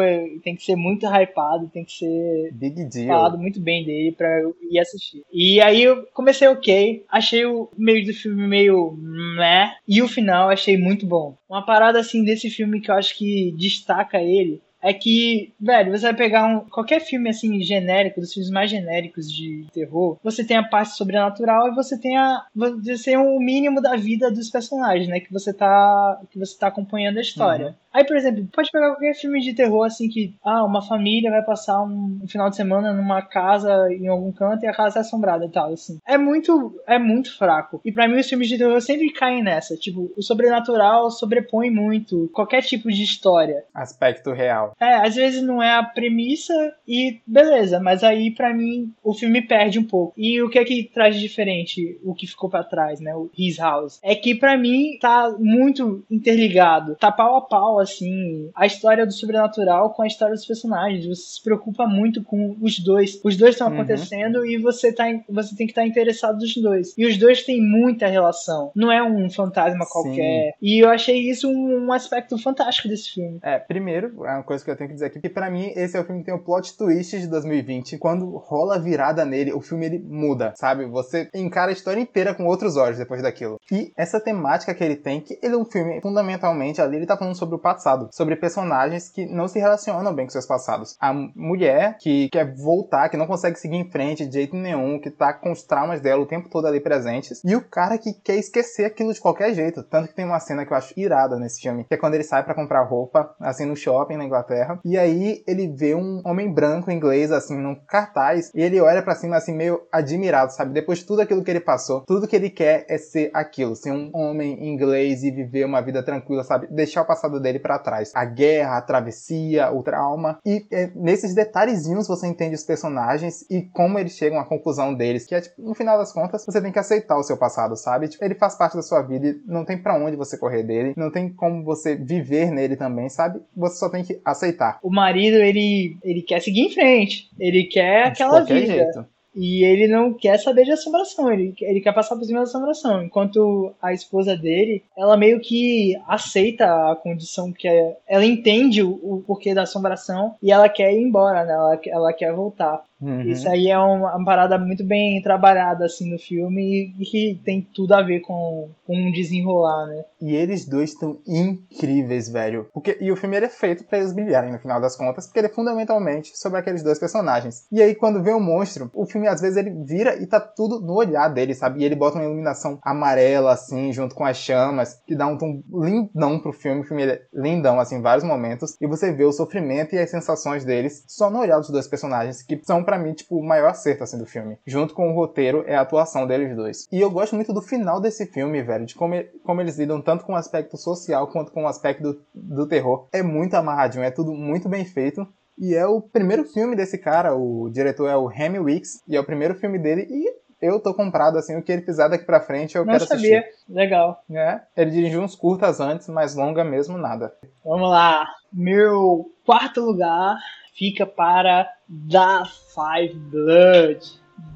[0.44, 3.08] tem que ser muito hypado, tem que ser Big deal.
[3.08, 5.22] falado muito bem dele pra eu ir assistir.
[5.32, 10.50] E aí eu comecei ok, achei o meio do filme meio meh, e o final
[10.50, 11.38] achei muito bom.
[11.48, 16.04] Uma parada assim desse filme que eu acho que destaca ele é que, velho, você
[16.04, 20.58] vai pegar um, qualquer filme assim genérico, dos filmes mais genéricos de terror, você tem
[20.58, 25.08] a parte sobrenatural e você tem a você tem o mínimo da vida dos personagens,
[25.08, 27.68] né, que você tá que você tá acompanhando a história.
[27.68, 27.74] Uhum.
[27.96, 31.42] Aí, por exemplo, pode pegar qualquer filme de terror assim que, ah, uma família vai
[31.42, 35.02] passar um, um final de semana numa casa em algum canto e a casa é
[35.02, 35.98] assombrada e tal, assim.
[36.06, 37.80] É muito é muito fraco.
[37.86, 42.30] E para mim os filmes de terror sempre caem nessa, tipo, o sobrenatural sobrepõe muito
[42.34, 43.64] qualquer tipo de história.
[43.74, 44.76] Aspecto real.
[44.78, 46.54] É, às vezes não é a premissa
[46.86, 50.14] e beleza, mas aí para mim o filme perde um pouco.
[50.18, 53.16] E o que é que traz de diferente o que ficou para trás, né?
[53.16, 54.00] O His House.
[54.04, 59.14] É que para mim tá muito interligado, tá pau a pau assim, a história do
[59.14, 61.06] sobrenatural com a história dos personagens.
[61.06, 63.20] Você se preocupa muito com os dois.
[63.24, 63.76] Os dois estão uhum.
[63.76, 66.94] acontecendo e você tá você tem que estar tá interessado nos dois.
[66.98, 68.72] E os dois têm muita relação.
[68.76, 70.52] Não é um fantasma qualquer.
[70.52, 70.58] Sim.
[70.62, 73.40] E eu achei isso um, um aspecto fantástico desse filme.
[73.42, 75.98] É, primeiro, é uma coisa que eu tenho que dizer aqui, que para mim esse
[75.98, 77.98] é o filme que tem o plot twist de 2020.
[77.98, 80.86] Quando rola a virada nele, o filme ele muda, sabe?
[80.86, 83.60] Você encara a história inteira com outros olhos depois daquilo.
[83.72, 87.18] E essa temática que ele tem, que ele é um filme fundamentalmente ali, ele tá
[87.18, 87.75] falando sobre o passado,
[88.12, 90.96] sobre personagens que não se relacionam bem com seus passados.
[91.00, 95.10] A mulher que quer voltar, que não consegue seguir em frente de jeito nenhum, que
[95.10, 98.36] tá com os traumas dela o tempo todo ali presentes, e o cara que quer
[98.36, 99.84] esquecer aquilo de qualquer jeito.
[99.84, 102.24] Tanto que tem uma cena que eu acho irada nesse filme, que é quando ele
[102.24, 104.80] sai para comprar roupa, assim, no shopping na Inglaterra Terra.
[104.84, 109.16] E aí ele vê um homem branco inglês, assim, num cartaz, e ele olha para
[109.16, 110.74] cima, assim, meio admirado, sabe?
[110.74, 113.92] Depois de tudo aquilo que ele passou, tudo que ele quer é ser aquilo, ser
[113.92, 116.68] um homem inglês e viver uma vida tranquila, sabe?
[116.68, 118.12] Deixar o passado dele para trás.
[118.14, 120.38] A guerra, a travessia, o trauma.
[120.46, 125.26] E é, nesses detalhezinhos você entende os personagens e como eles chegam à conclusão deles,
[125.26, 128.08] que é, tipo, no final das contas, você tem que aceitar o seu passado, sabe?
[128.08, 130.94] Tipo, ele faz parte da sua vida e não tem para onde você correr dele,
[130.96, 133.42] não tem como você viver nele também, sabe?
[133.58, 134.78] Você só tem que aceitar.
[134.84, 137.30] O marido, ele, ele quer seguir em frente.
[137.40, 138.66] Ele quer aquela vida.
[138.66, 139.15] Jeito.
[139.36, 143.04] E ele não quer saber de assombração, ele, ele quer passar por cima da assombração.
[143.04, 147.98] Enquanto a esposa dele, ela meio que aceita a condição que é.
[148.08, 151.54] Ela entende o, o porquê da assombração e ela quer ir embora, né?
[151.54, 152.84] Ela, ela quer voltar.
[153.02, 153.22] Uhum.
[153.24, 157.62] Isso aí é uma, uma, parada muito bem trabalhada assim no filme e que tem
[157.62, 160.06] tudo a ver com, com um desenrolar, né?
[160.22, 162.68] E eles dois estão incríveis, velho.
[162.74, 165.48] Porque, e o filme é feito para eles brilharem no final das contas, porque ele
[165.48, 167.68] é fundamentalmente sobre aqueles dois personagens.
[167.72, 170.80] E aí, quando vê o monstro, o filme às vezes ele vira e tá tudo
[170.80, 171.82] no olhar dele, sabe?
[171.82, 175.62] E ele bota uma iluminação amarela, assim, junto com as chamas, que dá um tom
[175.74, 176.82] lindão pro filme.
[176.82, 178.76] O filme é lindão, assim, em vários momentos.
[178.80, 182.42] E você vê o sofrimento e as sensações deles só no olhar dos dois personagens,
[182.42, 184.58] que são para mim, tipo, o maior acerto, assim, do filme.
[184.66, 186.88] Junto com o roteiro, é a atuação deles dois.
[186.92, 190.24] E eu gosto muito do final desse filme, velho, de como, como eles lidam tanto
[190.24, 193.08] com o aspecto social quanto com o aspecto do, do terror.
[193.12, 195.28] É muito amarradinho, é tudo muito bem feito.
[195.58, 199.20] E é o primeiro filme desse cara, o diretor é o Remy Wicks, e é
[199.20, 202.40] o primeiro filme dele, e eu tô comprado, assim, o que ele fizer daqui pra
[202.40, 203.40] frente eu Não quero sabia.
[203.40, 203.74] assistir.
[203.74, 204.22] Legal.
[204.32, 207.34] É, ele dirigiu uns curtas antes, mas longa mesmo nada.
[207.64, 208.26] Vamos lá.
[208.52, 210.36] Meu quarto lugar
[210.78, 214.00] fica para Da Five Blood.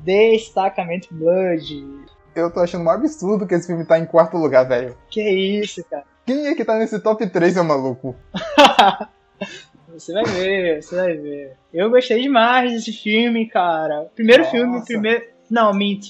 [0.03, 1.85] Destacamento Blood.
[2.35, 4.97] Eu tô achando um absurdo que esse filme tá em quarto lugar, velho.
[5.09, 6.03] Que isso, cara.
[6.25, 8.15] Quem é que tá nesse top 3, seu maluco?
[9.91, 11.57] Você vai ver, você vai ver.
[11.73, 14.09] Eu gostei demais desse filme, cara.
[14.15, 14.55] Primeiro Nossa.
[14.55, 15.25] filme, primeiro.
[15.49, 16.07] Não, minto.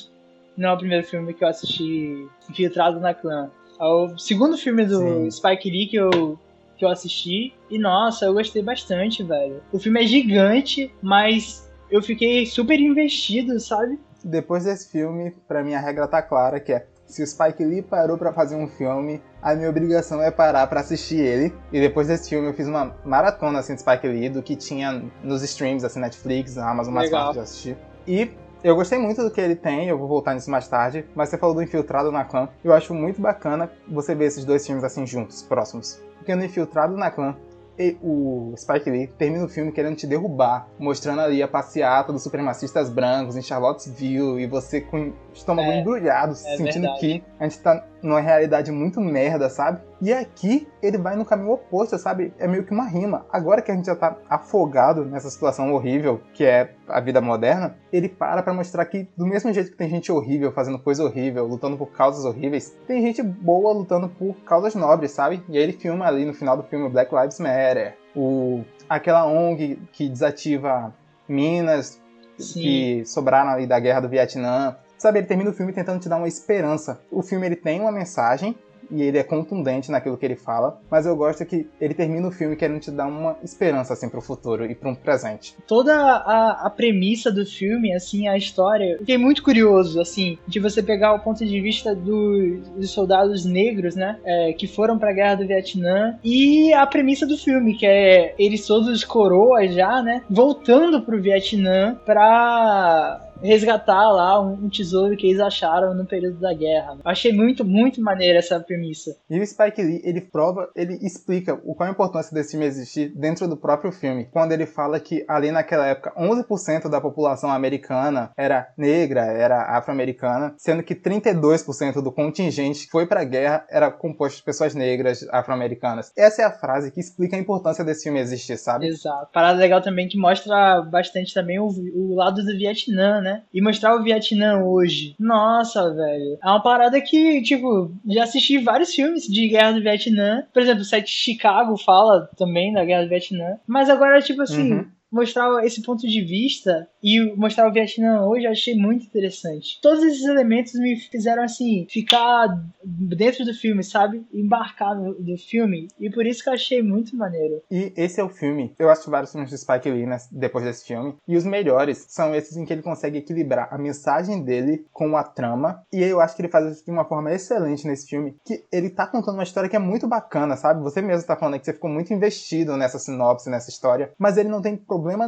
[0.55, 3.49] Não é o primeiro filme que eu assisti Infiltrado na Clã.
[3.80, 5.32] É o segundo filme do Sim.
[5.32, 6.38] Spike Lee que eu,
[6.80, 7.53] que eu assisti.
[7.69, 9.61] E nossa, eu gostei bastante, velho.
[9.71, 13.99] O filme é gigante, mas eu fiquei super investido, sabe?
[14.23, 17.82] Depois desse filme, pra mim a regra tá clara, que é se o Spike Lee
[17.82, 21.53] parou pra fazer um filme, a minha obrigação é parar pra assistir ele.
[21.73, 25.03] E depois desse filme eu fiz uma maratona assim de Spike Lee do que tinha
[25.23, 27.27] nos streams, assim, Netflix, na Amazon mais Legal.
[27.27, 27.77] fácil de assistir.
[28.07, 28.32] E
[28.64, 31.38] eu gostei muito do que ele tem, eu vou voltar nisso mais tarde, mas você
[31.38, 32.49] falou do Infiltrado na Clã.
[32.64, 36.01] Eu acho muito bacana você ver esses dois filmes assim juntos, próximos.
[36.18, 37.36] Porque no Infiltrado na Clã,
[37.82, 42.22] e o Spike Lee termina o filme querendo te derrubar, mostrando ali a passeata dos
[42.22, 46.99] supremacistas brancos em Charlottesville e você com o estômago É, embrulhado, é sentindo verdade.
[46.99, 49.80] que a gente tá numa realidade muito merda, sabe?
[50.02, 52.34] E aqui ele vai no caminho oposto, sabe?
[52.38, 53.26] É meio que uma rima.
[53.32, 57.76] Agora que a gente já tá afogado nessa situação horrível que é a vida moderna,
[57.91, 61.45] ele para pra mostrar que do mesmo jeito que tem gente horrível fazendo coisa horrível,
[61.45, 65.43] lutando por causas horríveis, tem gente boa lutando por causas nobres, sabe?
[65.50, 69.80] E aí ele filma ali no final do filme Black Lives Matter, o aquela ONG
[69.91, 70.93] que desativa
[71.28, 72.02] minas
[72.38, 72.62] Sim.
[72.62, 74.78] que sobraram ali da guerra do Vietnã.
[74.97, 77.02] Sabe, ele termina o filme tentando te dar uma esperança.
[77.10, 78.58] O filme ele tem uma mensagem
[78.92, 82.32] e ele é contundente naquilo que ele fala, mas eu gosto que ele termina o
[82.32, 85.56] filme querendo te dar uma esperança assim pro futuro e para um presente.
[85.68, 90.82] toda a, a premissa do filme, assim, a história, fiquei muito curioso, assim, de você
[90.82, 95.36] pegar o ponto de vista do- dos soldados negros, né, é, que foram pra guerra
[95.36, 101.02] do Vietnã, e a premissa do filme, que é eles todos coroas já, né, voltando
[101.02, 106.98] pro Vietnã pra resgatar lá um, um tesouro que eles acharam no período da guerra.
[107.04, 109.16] Achei muito, muito maneira essa premissa.
[109.30, 113.10] E o Spike Lee, ele prova, ele explica o qual a importância desse filme existir
[113.16, 114.28] dentro do próprio filme.
[114.32, 120.54] Quando ele fala que ali naquela época, 11% da população americana era negra, era afro-americana,
[120.58, 126.12] sendo que 32% do contingente que foi pra guerra era composto de pessoas negras, afro-americanas.
[126.18, 128.88] Essa é a frase que explica a importância desse filme existir, sabe?
[128.88, 129.30] Exato.
[129.32, 133.28] Parada legal também que mostra bastante também o, o lado do Vietnã, né?
[133.53, 135.15] E mostrar o Vietnã hoje.
[135.19, 136.38] Nossa, velho.
[136.43, 140.43] É uma parada que, tipo, já assisti vários filmes de guerra do Vietnã.
[140.53, 143.57] Por exemplo, o set Chicago fala também da guerra do Vietnã.
[143.67, 144.73] Mas agora, tipo assim.
[144.73, 144.86] Uhum.
[145.12, 149.80] Mostrar esse ponto de vista e mostrar o Vietnã hoje eu achei muito interessante.
[149.82, 152.47] Todos esses elementos me fizeram assim ficar
[152.84, 154.24] dentro do filme, sabe?
[154.34, 155.88] Embarcar no do filme.
[155.99, 157.62] E por isso que eu achei muito maneiro.
[157.70, 158.74] E esse é o filme.
[158.78, 161.16] Eu assisti vários filmes de Spike Lee né, depois desse filme.
[161.28, 165.24] E os melhores são esses em que ele consegue equilibrar a mensagem dele com a
[165.24, 165.84] trama.
[165.91, 168.36] E eu acho que ele faz isso de uma forma excelente nesse filme.
[168.45, 170.82] Que ele tá contando uma história que é muito bacana, sabe?
[170.84, 174.12] Você mesmo tá falando que você ficou muito investido nessa sinopse, nessa história.
[174.18, 174.78] Mas ele não tem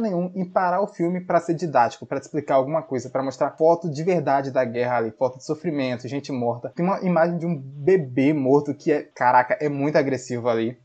[0.00, 3.50] nenhum em parar o filme pra ser didático, pra te explicar alguma coisa, pra mostrar
[3.52, 6.72] foto de verdade da guerra ali, foto de sofrimento, gente morta.
[6.74, 10.76] Tem uma imagem de um bebê morto que é, caraca, é muito agressivo ali.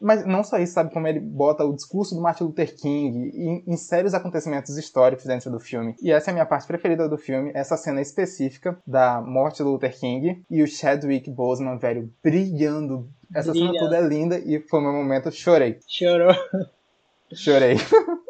[0.00, 3.64] Mas não só isso, sabe como ele bota o discurso do Martin Luther King e
[3.66, 5.94] insere os acontecimentos históricos dentro do filme.
[6.02, 9.70] E essa é a minha parte preferida do filme, essa cena específica da morte do
[9.70, 13.08] Luther King e o Chadwick Boseman, velho, brilhando.
[13.34, 13.78] Essa cena Brilhando.
[13.78, 15.78] toda é linda e foi o meu momento, chorei.
[15.88, 16.32] Chorou.
[17.34, 17.76] Chorei.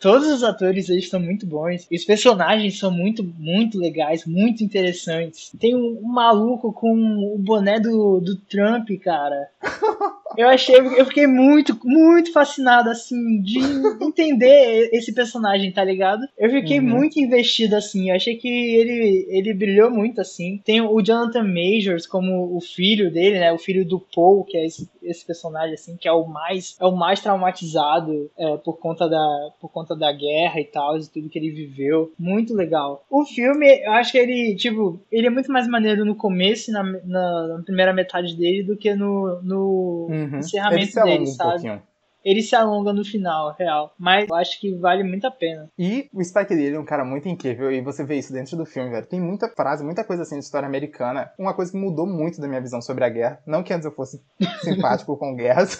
[0.00, 1.86] Todos os atores eles estão muito bons.
[1.90, 5.50] E os personagens são muito, muito legais, muito interessantes.
[5.58, 6.94] Tem um, um maluco com
[7.34, 9.48] o boné do, do Trump, cara.
[10.36, 13.58] Eu achei, eu fiquei muito, muito fascinado, assim, de
[14.02, 16.26] entender esse personagem, tá ligado?
[16.36, 16.86] Eu fiquei Uhum.
[16.86, 18.10] muito investido, assim.
[18.10, 20.60] Eu achei que ele, ele brilhou muito, assim.
[20.64, 23.52] Tem o Jonathan Majors como o filho dele, né?
[23.52, 26.84] O filho do Paul, que é esse, esse personagem, assim, que é o mais, é
[26.84, 31.28] o mais traumatizado é, por conta da, por conta da guerra e tal, de tudo
[31.28, 32.12] que ele viveu.
[32.18, 33.04] Muito legal.
[33.10, 36.82] O filme, eu acho que ele, tipo, ele é muito mais maneiro no começo na,
[36.82, 40.17] na, na primeira metade dele do que no, no Uhum.
[40.38, 41.82] Encerramento Ele se alonga dele, sabe?
[42.24, 43.94] Ele se alonga no final, real.
[43.98, 45.70] Mas eu acho que vale muito a pena.
[45.78, 48.66] E o Spike Lee é um cara muito incrível e você vê isso dentro do
[48.66, 49.06] filme, velho.
[49.06, 51.30] Tem muita frase, muita coisa assim de história americana.
[51.38, 53.40] Uma coisa que mudou muito da minha visão sobre a guerra.
[53.46, 54.20] Não que antes eu fosse
[54.62, 55.78] simpático com guerras,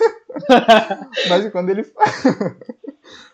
[1.29, 1.85] mas quando ele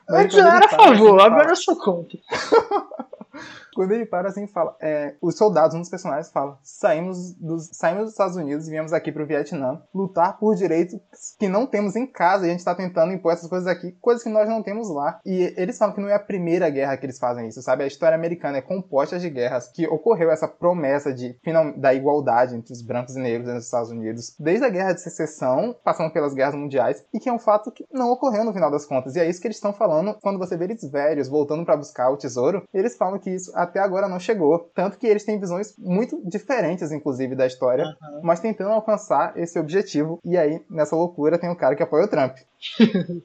[0.08, 2.18] Mas Antes eu era a favor, agora eu sou contra.
[3.74, 8.04] Quando ele para assim fala, é, os soldados, um dos personagens fala, saímos dos, saímos
[8.04, 10.98] dos Estados Unidos e viemos aqui pro Vietnã lutar por direitos
[11.38, 14.22] que não temos em casa e a gente tá tentando impor essas coisas aqui, coisas
[14.22, 15.20] que nós não temos lá.
[15.24, 17.84] E eles falam que não é a primeira guerra que eles fazem isso, sabe?
[17.84, 22.54] A história americana é composta de guerras que ocorreu essa promessa de final, da igualdade
[22.54, 26.34] entre os brancos e negros nos Estados Unidos, desde a guerra de secessão, passando pelas
[26.34, 29.16] guerras mundiais, e que é um fato que não ocorreu no final das contas.
[29.16, 32.10] E é isso que eles estão falando quando você vê eles velhos voltando para buscar
[32.10, 34.70] o tesouro, eles falam que isso até agora não chegou.
[34.74, 38.20] Tanto que eles têm visões muito diferentes, inclusive, da história, uhum.
[38.22, 40.18] mas tentando alcançar esse objetivo.
[40.24, 42.36] E aí, nessa loucura, tem um cara que apoia o Trump.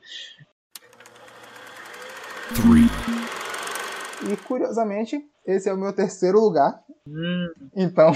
[4.31, 6.81] e curiosamente, esse é o meu terceiro lugar.
[7.07, 7.51] Hum.
[7.75, 8.11] Então,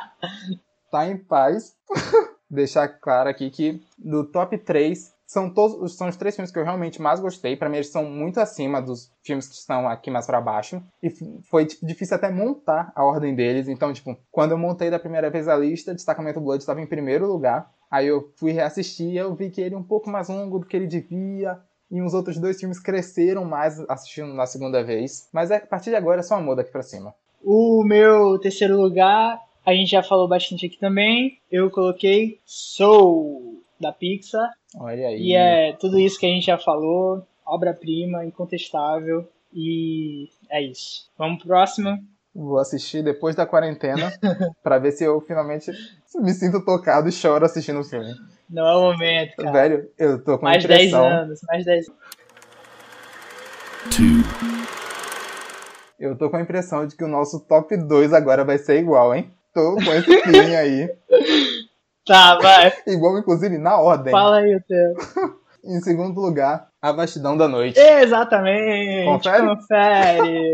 [0.90, 1.74] tá em paz.
[2.50, 6.64] Deixar claro aqui que do top 3, são todos são os três filmes que eu
[6.64, 7.54] realmente mais gostei.
[7.54, 10.82] Para mim, eles são muito acima dos filmes que estão aqui mais para baixo.
[11.02, 11.10] E
[11.50, 13.68] foi tipo, difícil até montar a ordem deles.
[13.68, 17.30] Então, tipo, quando eu montei da primeira vez a lista, Destacamento Blood estava em primeiro
[17.30, 17.70] lugar.
[17.90, 20.66] Aí eu fui reassistir e eu vi que ele é um pouco mais longo do
[20.66, 21.60] que ele devia.
[21.90, 25.28] E os outros dois filmes cresceram mais assistindo na segunda vez.
[25.30, 27.14] Mas é, a partir de agora é só amor daqui pra cima.
[27.44, 31.38] O meu terceiro lugar, a gente já falou bastante aqui também.
[31.50, 33.47] Eu coloquei Soul,
[33.80, 34.50] da Pixar.
[34.76, 35.20] Olha aí.
[35.20, 37.26] E é tudo isso que a gente já falou.
[37.46, 39.28] Obra-prima, incontestável.
[39.52, 41.10] E é isso.
[41.16, 41.98] Vamos pro próximo.
[42.34, 44.12] Vou assistir depois da quarentena
[44.62, 45.72] para ver se eu finalmente
[46.16, 48.14] me sinto tocado e choro assistindo o filme.
[48.48, 49.52] Não é o momento, cara.
[49.52, 51.02] Velho, eu tô com mais impressão.
[51.02, 51.98] Mais 10 anos, mais 10 anos.
[55.98, 59.14] Eu tô com a impressão de que o nosso top 2 agora vai ser igual,
[59.14, 59.32] hein?
[59.52, 60.88] Tô com esse feeling aí.
[62.08, 62.72] tá, vai.
[62.88, 64.10] Igual, inclusive, na ordem.
[64.10, 65.38] Fala aí o teu.
[65.64, 67.78] em segundo lugar, A Vastidão da Noite.
[67.78, 69.04] Exatamente.
[69.04, 69.46] Confere?
[69.46, 70.52] Confere.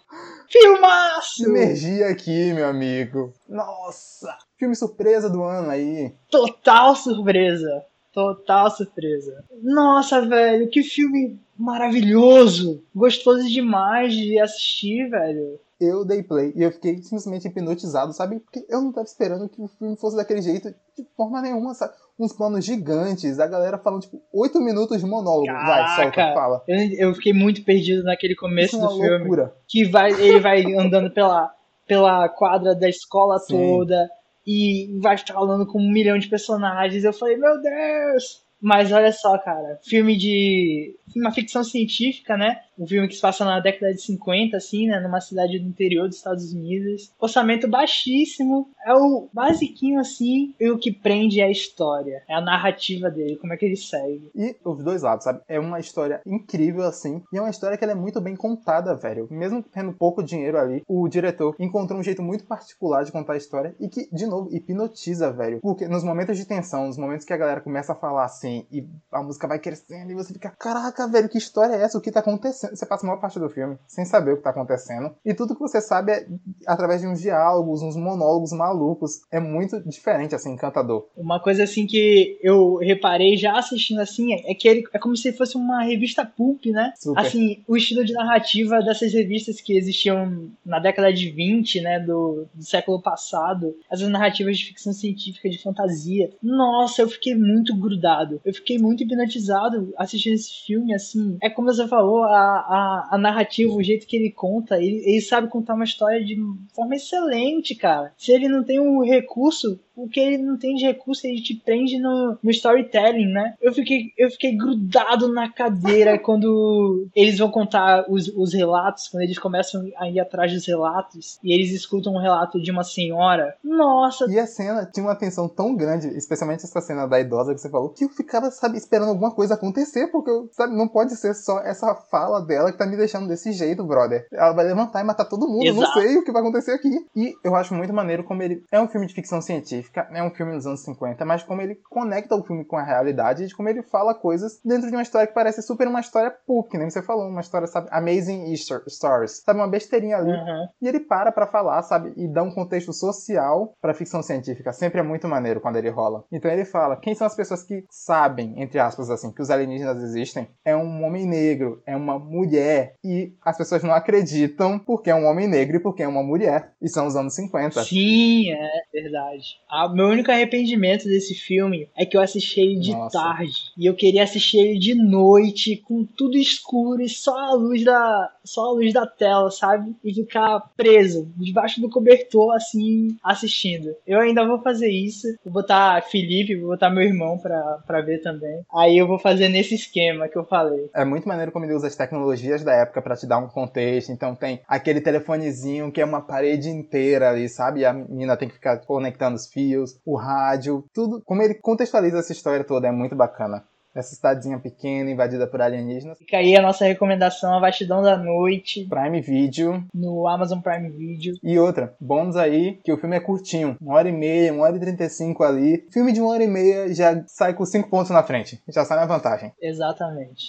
[0.50, 1.44] Filmaço!
[1.44, 3.32] Energia aqui, meu amigo.
[3.48, 4.36] Nossa!
[4.58, 6.14] Filme surpresa do ano aí.
[6.30, 7.84] Total surpresa.
[8.12, 9.44] Total surpresa.
[9.62, 12.82] Nossa, velho, que filme maravilhoso!
[12.94, 18.40] Gostoso demais de assistir, velho eu dei play e eu fiquei simplesmente hipnotizado, sabe?
[18.40, 21.94] Porque eu não tava esperando que o filme fosse daquele jeito de forma nenhuma, sabe?
[22.18, 25.46] Uns planos gigantes, a galera falando, tipo, oito minutos de monólogo.
[25.46, 26.62] Caraca, vai, solta, fala.
[26.66, 29.18] Eu, eu, fiquei muito perdido naquele começo é do filme.
[29.18, 29.54] Loucura.
[29.68, 31.52] Que vai, ele vai andando pela,
[31.86, 33.56] pela quadra da escola Sim.
[33.56, 34.08] toda
[34.46, 37.04] e vai falando com um milhão de personagens.
[37.04, 38.46] Eu falei, meu Deus!
[38.60, 40.96] Mas olha só, cara, filme de.
[41.14, 42.60] uma ficção científica, né?
[42.78, 45.00] Um filme que se passa na década de 50, assim, né?
[45.00, 47.10] Numa cidade do interior dos Estados Unidos.
[47.18, 48.68] Orçamento baixíssimo.
[48.86, 52.22] É o basiquinho, assim, e o que prende é a história.
[52.28, 54.30] É a narrativa dele, como é que ele segue.
[54.34, 55.40] E os dois lados, sabe?
[55.48, 57.22] É uma história incrível, assim.
[57.32, 59.26] E é uma história que ela é muito bem contada, velho.
[59.30, 63.36] Mesmo tendo pouco dinheiro ali, o diretor encontrou um jeito muito particular de contar a
[63.36, 65.60] história e que, de novo, hipnotiza, velho.
[65.60, 68.86] Porque nos momentos de tensão, nos momentos que a galera começa a falar assim, e
[69.10, 71.98] a música vai crescendo e você fica, caraca, velho, que história é essa?
[71.98, 72.65] O que tá acontecendo?
[72.70, 75.14] Você passa a maior parte do filme sem saber o que tá acontecendo.
[75.24, 76.26] E tudo que você sabe é
[76.66, 79.22] através de uns diálogos, uns monólogos malucos.
[79.30, 81.06] É muito diferente, assim, encantador.
[81.16, 85.32] Uma coisa, assim, que eu reparei já assistindo, assim, é que ele é como se
[85.32, 86.92] fosse uma revista pulp, né?
[86.96, 87.20] Super.
[87.20, 92.46] Assim, o estilo de narrativa dessas revistas que existiam na década de 20, né, do,
[92.54, 93.76] do século passado.
[93.90, 96.30] Essas narrativas de ficção científica, de fantasia.
[96.42, 101.36] Nossa, eu fiquei muito grudado eu fiquei muito hipnotizado assistindo esse filme, assim.
[101.42, 105.20] É como você falou, a, a, a narrativa, o jeito que ele conta, ele, ele
[105.20, 106.36] sabe contar uma história de
[106.74, 108.12] forma excelente, cara.
[108.16, 111.98] Se ele não tem um recurso porque ele não tem de recurso, ele te prende
[111.98, 113.54] no, no storytelling, né?
[113.62, 119.22] Eu fiquei, eu fiquei grudado na cadeira quando eles vão contar os, os relatos, quando
[119.22, 123.54] eles começam a ir atrás dos relatos, e eles escutam um relato de uma senhora.
[123.64, 124.26] Nossa!
[124.30, 127.70] E a cena tinha uma tensão tão grande, especialmente essa cena da idosa que você
[127.70, 131.60] falou, que eu ficava, sabe, esperando alguma coisa acontecer, porque, sabe, não pode ser só
[131.60, 134.26] essa fala dela que tá me deixando desse jeito, brother.
[134.30, 135.80] Ela vai levantar e matar todo mundo, Exato.
[135.80, 137.06] não sei o que vai acontecer aqui.
[137.16, 140.30] E eu acho muito maneiro como ele é um filme de ficção científica é um
[140.30, 143.54] filme dos anos 50, mas como ele conecta o filme com a realidade e de
[143.54, 146.78] como ele fala coisas dentro de uma história que parece super uma história pulp, que
[146.78, 150.30] nem você falou, uma história, sabe, Amazing Easter Stories, sabe, uma besteirinha ali.
[150.30, 150.68] Uhum.
[150.80, 154.72] E ele para pra falar, sabe, e dá um contexto social pra ficção científica.
[154.72, 156.24] Sempre é muito maneiro quando ele rola.
[156.30, 160.02] Então ele fala, quem são as pessoas que sabem, entre aspas, assim, que os alienígenas
[160.02, 160.48] existem?
[160.64, 165.26] É um homem negro, é uma mulher, e as pessoas não acreditam porque é um
[165.26, 166.72] homem negro e porque é uma mulher.
[166.80, 167.82] E são os anos 50.
[167.82, 169.44] Sim, é verdade.
[169.92, 173.18] Meu único arrependimento desse filme é que eu assisti ele de Nossa.
[173.18, 173.72] tarde.
[173.76, 178.30] E eu queria assistir ele de noite, com tudo escuro e só a luz da,
[178.44, 179.94] só a luz da tela, sabe?
[180.04, 183.94] E ficar preso, debaixo do cobertor, assim, assistindo.
[184.06, 185.26] Eu ainda vou fazer isso.
[185.44, 188.62] Vou botar Felipe, vou botar meu irmão pra, pra ver também.
[188.72, 190.90] Aí eu vou fazer nesse esquema que eu falei.
[190.94, 194.10] É muito maneiro como ele usa as tecnologias da época para te dar um contexto.
[194.10, 197.80] Então tem aquele telefonezinho que é uma parede inteira ali, sabe?
[197.80, 199.65] E a menina tem que ficar conectando os fios,
[200.04, 201.22] o rádio, tudo.
[201.24, 203.64] Como ele contextualiza essa história toda é muito bacana
[203.98, 206.18] essa cidadezinha pequena invadida por alienígenas.
[206.18, 208.86] Fica aí a nossa recomendação, A Vastidão da Noite.
[208.88, 209.82] Prime Video.
[209.94, 211.34] No Amazon Prime Video.
[211.42, 213.76] E outra, bônus aí, que o filme é curtinho.
[213.80, 215.86] Uma hora e meia, uma hora e trinta e cinco ali.
[215.90, 218.62] Filme de uma hora e meia já sai com cinco pontos na frente.
[218.68, 219.52] Já sai na vantagem.
[219.60, 220.48] Exatamente.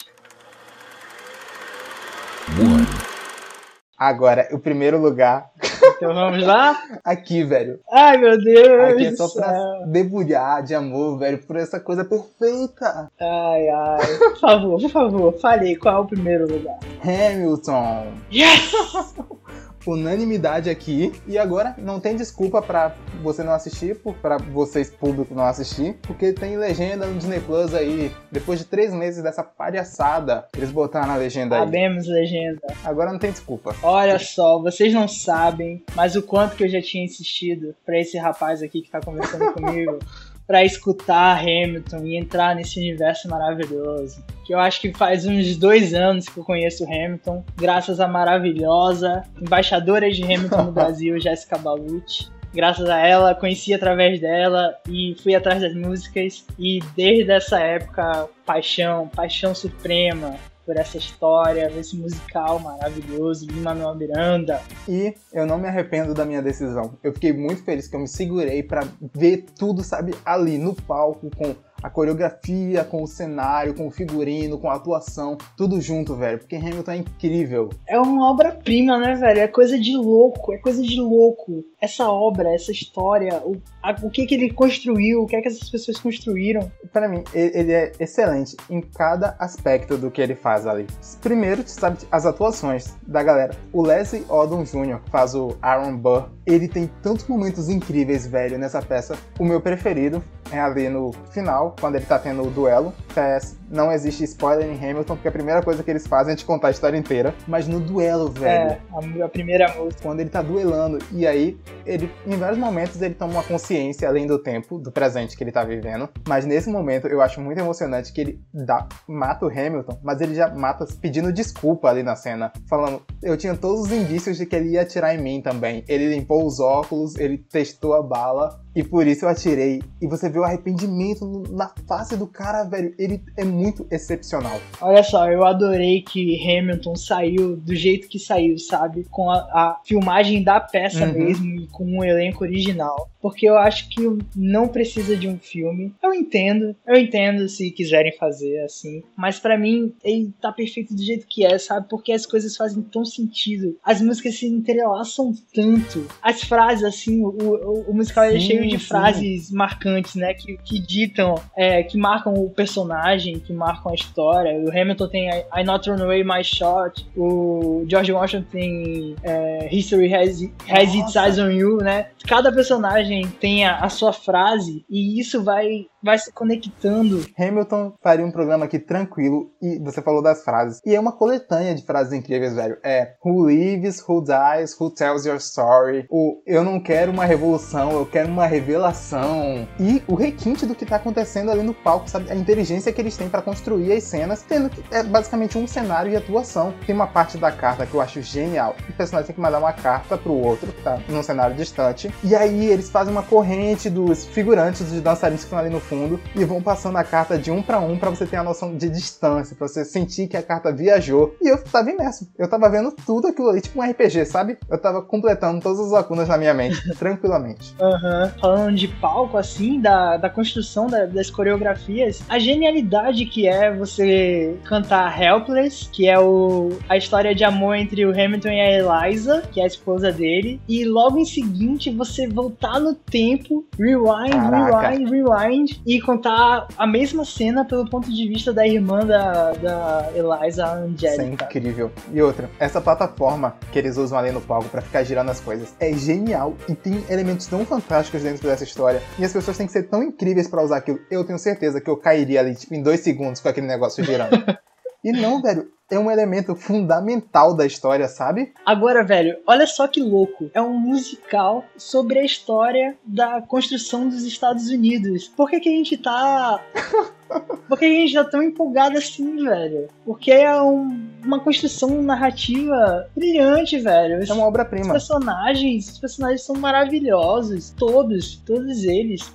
[3.97, 5.49] Agora, o primeiro lugar
[5.95, 6.77] então vamos lá?
[7.03, 7.79] Aqui, velho.
[7.91, 8.93] Ai, meu Deus.
[8.93, 13.09] Aqui é só pra debulhar de amor, velho, por essa coisa perfeita.
[13.19, 14.17] Ai, ai.
[14.17, 16.77] Por favor, por favor, fale qual é o primeiro lugar.
[17.03, 18.13] Hamilton.
[18.31, 18.71] Yes!
[19.93, 21.13] unanimidade aqui.
[21.27, 26.33] E agora não tem desculpa para você não assistir, para vocês público não assistir, porque
[26.33, 28.11] tem legenda no Disney Plus aí.
[28.31, 31.61] Depois de três meses dessa palhaçada, eles botaram a legenda aí.
[31.61, 32.61] Sabemos legenda.
[32.83, 33.75] Agora não tem desculpa.
[33.81, 38.17] Olha só, vocês não sabem, mas o quanto que eu já tinha insistido para esse
[38.17, 39.99] rapaz aqui que tá conversando comigo
[40.47, 44.23] para escutar Hamilton e entrar nesse universo maravilhoso.
[44.45, 49.23] Que eu acho que faz uns dois anos que eu conheço Hamilton, graças à maravilhosa
[49.41, 52.29] embaixadora de Hamilton no Brasil, Jessica Balucci.
[52.53, 56.45] Graças a ela, conheci através dela e fui atrás das músicas.
[56.57, 60.35] E desde essa época, paixão, paixão suprema
[60.67, 64.61] por essa história, esse musical maravilhoso de Manuel Miranda.
[64.85, 66.97] E eu não me arrependo da minha decisão.
[67.01, 71.31] Eu fiquei muito feliz que eu me segurei para ver tudo, sabe, ali no palco
[71.37, 76.39] com a coreografia, com o cenário, com o figurino, com a atuação, tudo junto, velho.
[76.39, 77.69] Porque Hamilton é incrível.
[77.87, 79.39] É uma obra-prima, né, velho?
[79.39, 81.63] É coisa de louco, é coisa de louco.
[81.79, 85.47] Essa obra, essa história, o, a, o que que ele construiu, o que é que
[85.47, 86.71] essas pessoas construíram.
[86.91, 90.87] Para mim, ele, é excelente em cada aspecto do que ele faz ali.
[91.21, 93.55] Primeiro, sabe, as atuações da galera.
[93.71, 98.81] O Leslie Odom Jr., faz o Aaron Burr, ele tem tantos momentos incríveis, velho, nessa
[98.81, 99.17] peça.
[99.37, 102.93] O meu preferido é ali no final, quando ele tá tendo o duelo.
[103.13, 106.45] PS, não existe spoiler em Hamilton, porque a primeira coisa que eles fazem é te
[106.45, 107.33] contar a história inteira.
[107.47, 108.71] Mas no duelo, velho.
[108.71, 110.01] É, a, primeira música.
[110.01, 114.27] Quando ele tá duelando, e aí, ele, em vários momentos, ele toma uma consciência além
[114.27, 116.09] do tempo, do presente que ele tá vivendo.
[116.27, 120.35] Mas nesse momento, eu acho muito emocionante que ele dá, mata o Hamilton, mas ele
[120.35, 122.51] já mata pedindo desculpa ali na cena.
[122.67, 125.83] Falando, eu tinha todos os indícios de que ele ia atirar em mim também.
[125.87, 129.81] Ele limpou os óculos, ele testou a bala, e por isso eu atirei.
[129.99, 132.93] E você vê o arrependimento na face do cara, velho.
[132.99, 134.61] Ele é muito excepcional.
[134.79, 139.07] Olha só, eu adorei que Hamilton saiu do jeito que saiu, sabe?
[139.09, 141.13] Com a, a filmagem da peça uhum.
[141.13, 143.09] mesmo com o um elenco original.
[143.19, 143.99] Porque eu acho que
[144.35, 145.91] não precisa de um filme.
[146.03, 149.01] Eu entendo, eu entendo se quiserem fazer assim.
[149.17, 151.87] Mas para mim, ele tá perfeito do jeito que é, sabe?
[151.89, 153.75] Porque as coisas fazem tão sentido.
[153.83, 156.07] As músicas se entrelaçam tanto.
[156.21, 158.87] As frases, assim, o, o, o musical é cheio de sim.
[158.87, 160.33] frases marcantes, né?
[160.33, 164.53] Que, que ditam, é, que marcam o personagem, que marcam a história.
[164.59, 170.13] O Hamilton tem I, Not Thrown Away My Shot, o George Washington tem é, History
[170.13, 172.07] Has, has Its Eyes on You, né?
[172.27, 177.25] Cada personagem tem a, a sua frase e isso vai vai se conectando.
[177.37, 180.79] Hamilton faria um programa aqui tranquilo e você falou das frases.
[180.85, 182.77] E é uma coletânea de frases incríveis, velho.
[182.81, 186.05] É Who lives, who dies, who tells your story.
[186.09, 189.67] O Eu não quero uma revolução, eu quero uma revelação.
[189.77, 192.31] E o requinte do que tá acontecendo ali no palco, sabe?
[192.31, 196.09] A inteligência que eles têm para construir as cenas, tendo que é basicamente um cenário
[196.09, 196.73] de atuação.
[196.85, 198.77] Tem uma parte da carta que eu acho genial.
[198.87, 202.09] O personagem tem que mandar uma carta pro outro, tá num cenário distante.
[202.23, 205.96] E aí eles fazem uma corrente dos figurantes, dos dançarinos que estão ali no fundo
[205.97, 208.75] fundo e vão passando a carta de um para um para você ter a noção
[208.75, 211.35] de distância, para você sentir que a carta viajou.
[211.41, 212.27] E eu tava imerso.
[212.37, 214.57] Eu tava vendo tudo aquilo ali, tipo um RPG, sabe?
[214.69, 217.75] Eu tava completando todas as lacunas na minha mente, tranquilamente.
[217.81, 218.23] Aham.
[218.23, 218.39] Uhum.
[218.39, 224.57] Falando de palco, assim, da, da construção da, das coreografias, a genialidade que é você
[224.63, 229.43] cantar Helpless, que é o, a história de amor entre o Hamilton e a Eliza,
[229.51, 234.89] que é a esposa dele, e logo em seguinte você voltar no tempo, rewind, Caraca.
[234.89, 240.09] rewind, rewind, e contar a mesma cena pelo ponto de vista da irmã da, da
[240.15, 241.07] Eliza Angelica.
[241.07, 241.91] Isso é incrível.
[242.13, 245.75] E outra, essa plataforma que eles usam ali no palco para ficar girando as coisas
[245.79, 249.01] é genial e tem elementos tão fantásticos dentro dessa história.
[249.17, 250.99] E as pessoas têm que ser tão incríveis para usar aquilo.
[251.09, 254.37] Eu tenho certeza que eu cairia ali tipo, em dois segundos com aquele negócio girando.
[255.03, 258.53] e não, velho, é um elemento fundamental da história, sabe?
[258.65, 260.49] Agora, velho, olha só que louco.
[260.53, 265.27] É um musical sobre a história da construção dos Estados Unidos.
[265.29, 266.59] Por que, que a gente tá.
[267.67, 269.87] Por que a gente tá tão empolgado assim, velho?
[270.05, 274.23] Porque é um, uma construção narrativa brilhante, velho.
[274.25, 274.87] É uma obra-prima.
[274.87, 277.73] Os personagens, os personagens são maravilhosos.
[277.77, 279.29] Todos, todos eles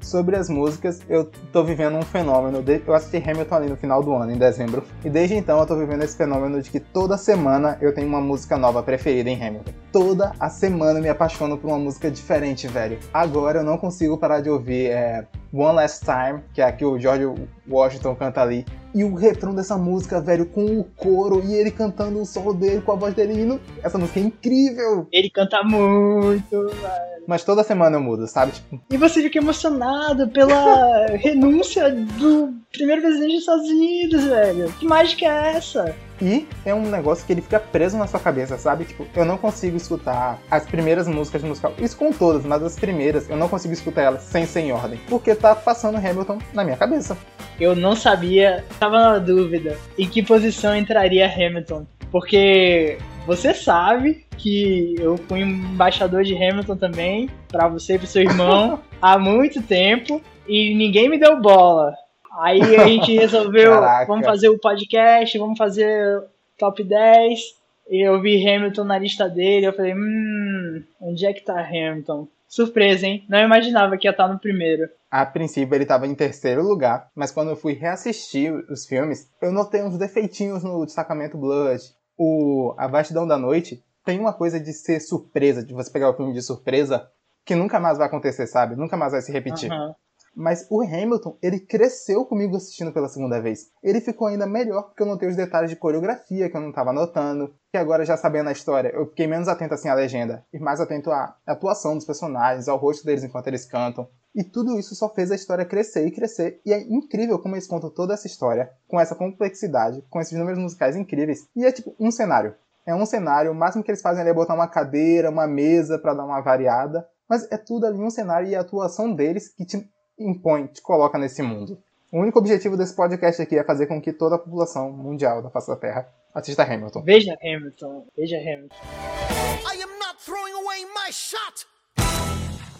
[0.00, 2.64] sobre as músicas, eu tô vivendo um fenômeno.
[2.86, 5.76] Eu assisti Hamilton ali no final do ano, em dezembro, e desde então eu tô
[5.76, 9.72] vivendo esse fenômeno de que toda semana eu tenho uma música nova preferida em Hamilton.
[9.92, 12.98] Toda a semana eu me apaixono por uma música diferente, velho.
[13.12, 16.84] Agora eu não consigo parar de ouvir é, One Last Time, que é a que
[16.84, 17.24] o George
[17.68, 18.64] Washington canta ali.
[18.94, 22.80] E o refrão dessa música, velho, com o coro e ele cantando o solo dele
[22.80, 23.60] com a voz dele indo.
[23.82, 25.06] Essa música é incrível!
[25.12, 27.24] Ele canta muito, velho.
[27.26, 28.52] Mas toda semana eu mudo, sabe?
[28.52, 28.80] Tipo...
[28.90, 34.72] E você fica emocionado pela renúncia do primeiro presidente dos Estados Unidos, velho.
[34.72, 35.94] Que mágica é essa?
[36.22, 38.84] E é um negócio que ele fica preso na sua cabeça, sabe?
[38.84, 41.72] Tipo, eu não consigo escutar as primeiras músicas de musical.
[41.78, 45.00] Isso com todas, mas as primeiras eu não consigo escutar elas sem ser em ordem.
[45.08, 47.16] Porque tá passando Hamilton na minha cabeça.
[47.58, 51.86] Eu não sabia, tava na dúvida em que posição entraria Hamilton.
[52.10, 58.22] Porque você sabe que eu fui embaixador de Hamilton também, para você e pro seu
[58.22, 61.94] irmão, há muito tempo, e ninguém me deu bola.
[62.40, 64.06] Aí a gente resolveu, Caraca.
[64.06, 66.24] vamos fazer o podcast, vamos fazer
[66.58, 67.60] top 10.
[67.90, 72.28] E eu vi Hamilton na lista dele, eu falei, hum, onde é que tá Hamilton?
[72.48, 73.24] Surpresa, hein?
[73.28, 74.88] Não imaginava que ia estar no primeiro.
[75.10, 79.52] A princípio ele estava em terceiro lugar, mas quando eu fui reassistir os filmes, eu
[79.52, 81.82] notei uns defeitinhos no destacamento Blood.
[82.16, 86.16] O A Vastidão da Noite tem uma coisa de ser surpresa, de você pegar o
[86.16, 87.08] filme de surpresa,
[87.44, 88.76] que nunca mais vai acontecer, sabe?
[88.76, 89.70] Nunca mais vai se repetir.
[89.70, 89.94] Uhum.
[90.34, 93.70] Mas o Hamilton, ele cresceu comigo assistindo pela segunda vez.
[93.82, 96.92] Ele ficou ainda melhor porque eu notei os detalhes de coreografia que eu não estava
[96.92, 97.54] notando.
[97.70, 100.80] Que agora, já sabendo a história, eu fiquei menos atento assim à legenda e mais
[100.80, 104.08] atento à atuação dos personagens, ao rosto deles enquanto eles cantam.
[104.34, 106.60] E tudo isso só fez a história crescer e crescer.
[106.64, 110.58] E é incrível como eles contam toda essa história, com essa complexidade, com esses números
[110.58, 111.48] musicais incríveis.
[111.56, 112.54] E é tipo um cenário.
[112.86, 115.98] É um cenário, o máximo que eles fazem ali é botar uma cadeira, uma mesa
[115.98, 117.06] para dar uma variada.
[117.28, 119.88] Mas é tudo ali um cenário e a atuação deles que te
[120.20, 121.78] impõe, te coloca nesse mundo.
[122.12, 125.50] O único objetivo desse podcast aqui é fazer com que toda a população mundial da
[125.50, 127.02] face da Terra assista Hamilton.
[127.02, 128.76] Veja Hamilton, veja Hamilton.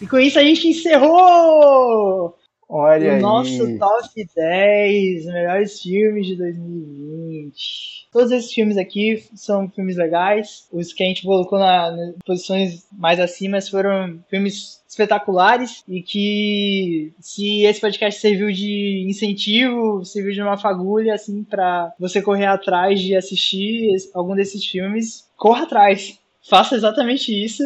[0.01, 2.35] E com isso a gente encerrou
[2.73, 3.21] Olha o aí.
[3.21, 8.07] nosso top 10 melhores filmes de 2020.
[8.13, 10.69] Todos esses filmes aqui são filmes legais.
[10.71, 17.13] Os que a gente colocou na, nas posições mais acima foram filmes espetaculares e que
[17.19, 23.01] se esse podcast serviu de incentivo, serviu de uma fagulha assim para você correr atrás
[23.01, 26.20] de assistir algum desses filmes, corra atrás.
[26.49, 27.63] Faça exatamente isso,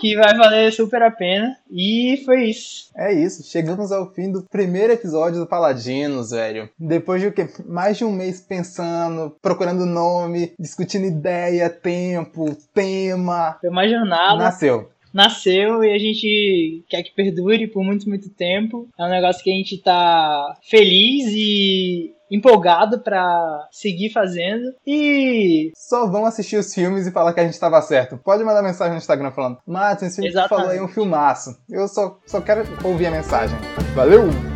[0.00, 1.56] que vai valer super a pena.
[1.70, 2.90] E foi isso.
[2.96, 6.68] É isso, chegamos ao fim do primeiro episódio do Paladinos, velho.
[6.78, 7.48] Depois de o quê?
[7.66, 13.56] Mais de um mês pensando, procurando nome, discutindo ideia, tempo, tema.
[13.60, 14.36] Foi uma jornada.
[14.36, 18.88] Nasceu nasceu e a gente quer que perdure por muito, muito tempo.
[18.98, 24.72] É um negócio que a gente tá feliz e empolgado para seguir fazendo.
[24.86, 25.72] E.
[25.74, 28.18] Só vão assistir os filmes e falar que a gente estava certo.
[28.18, 31.56] Pode mandar mensagem no Instagram falando: Matos, esse filme que falou aí é um filmaço.
[31.68, 33.58] Eu só, só quero ouvir a mensagem.
[33.94, 34.49] Valeu!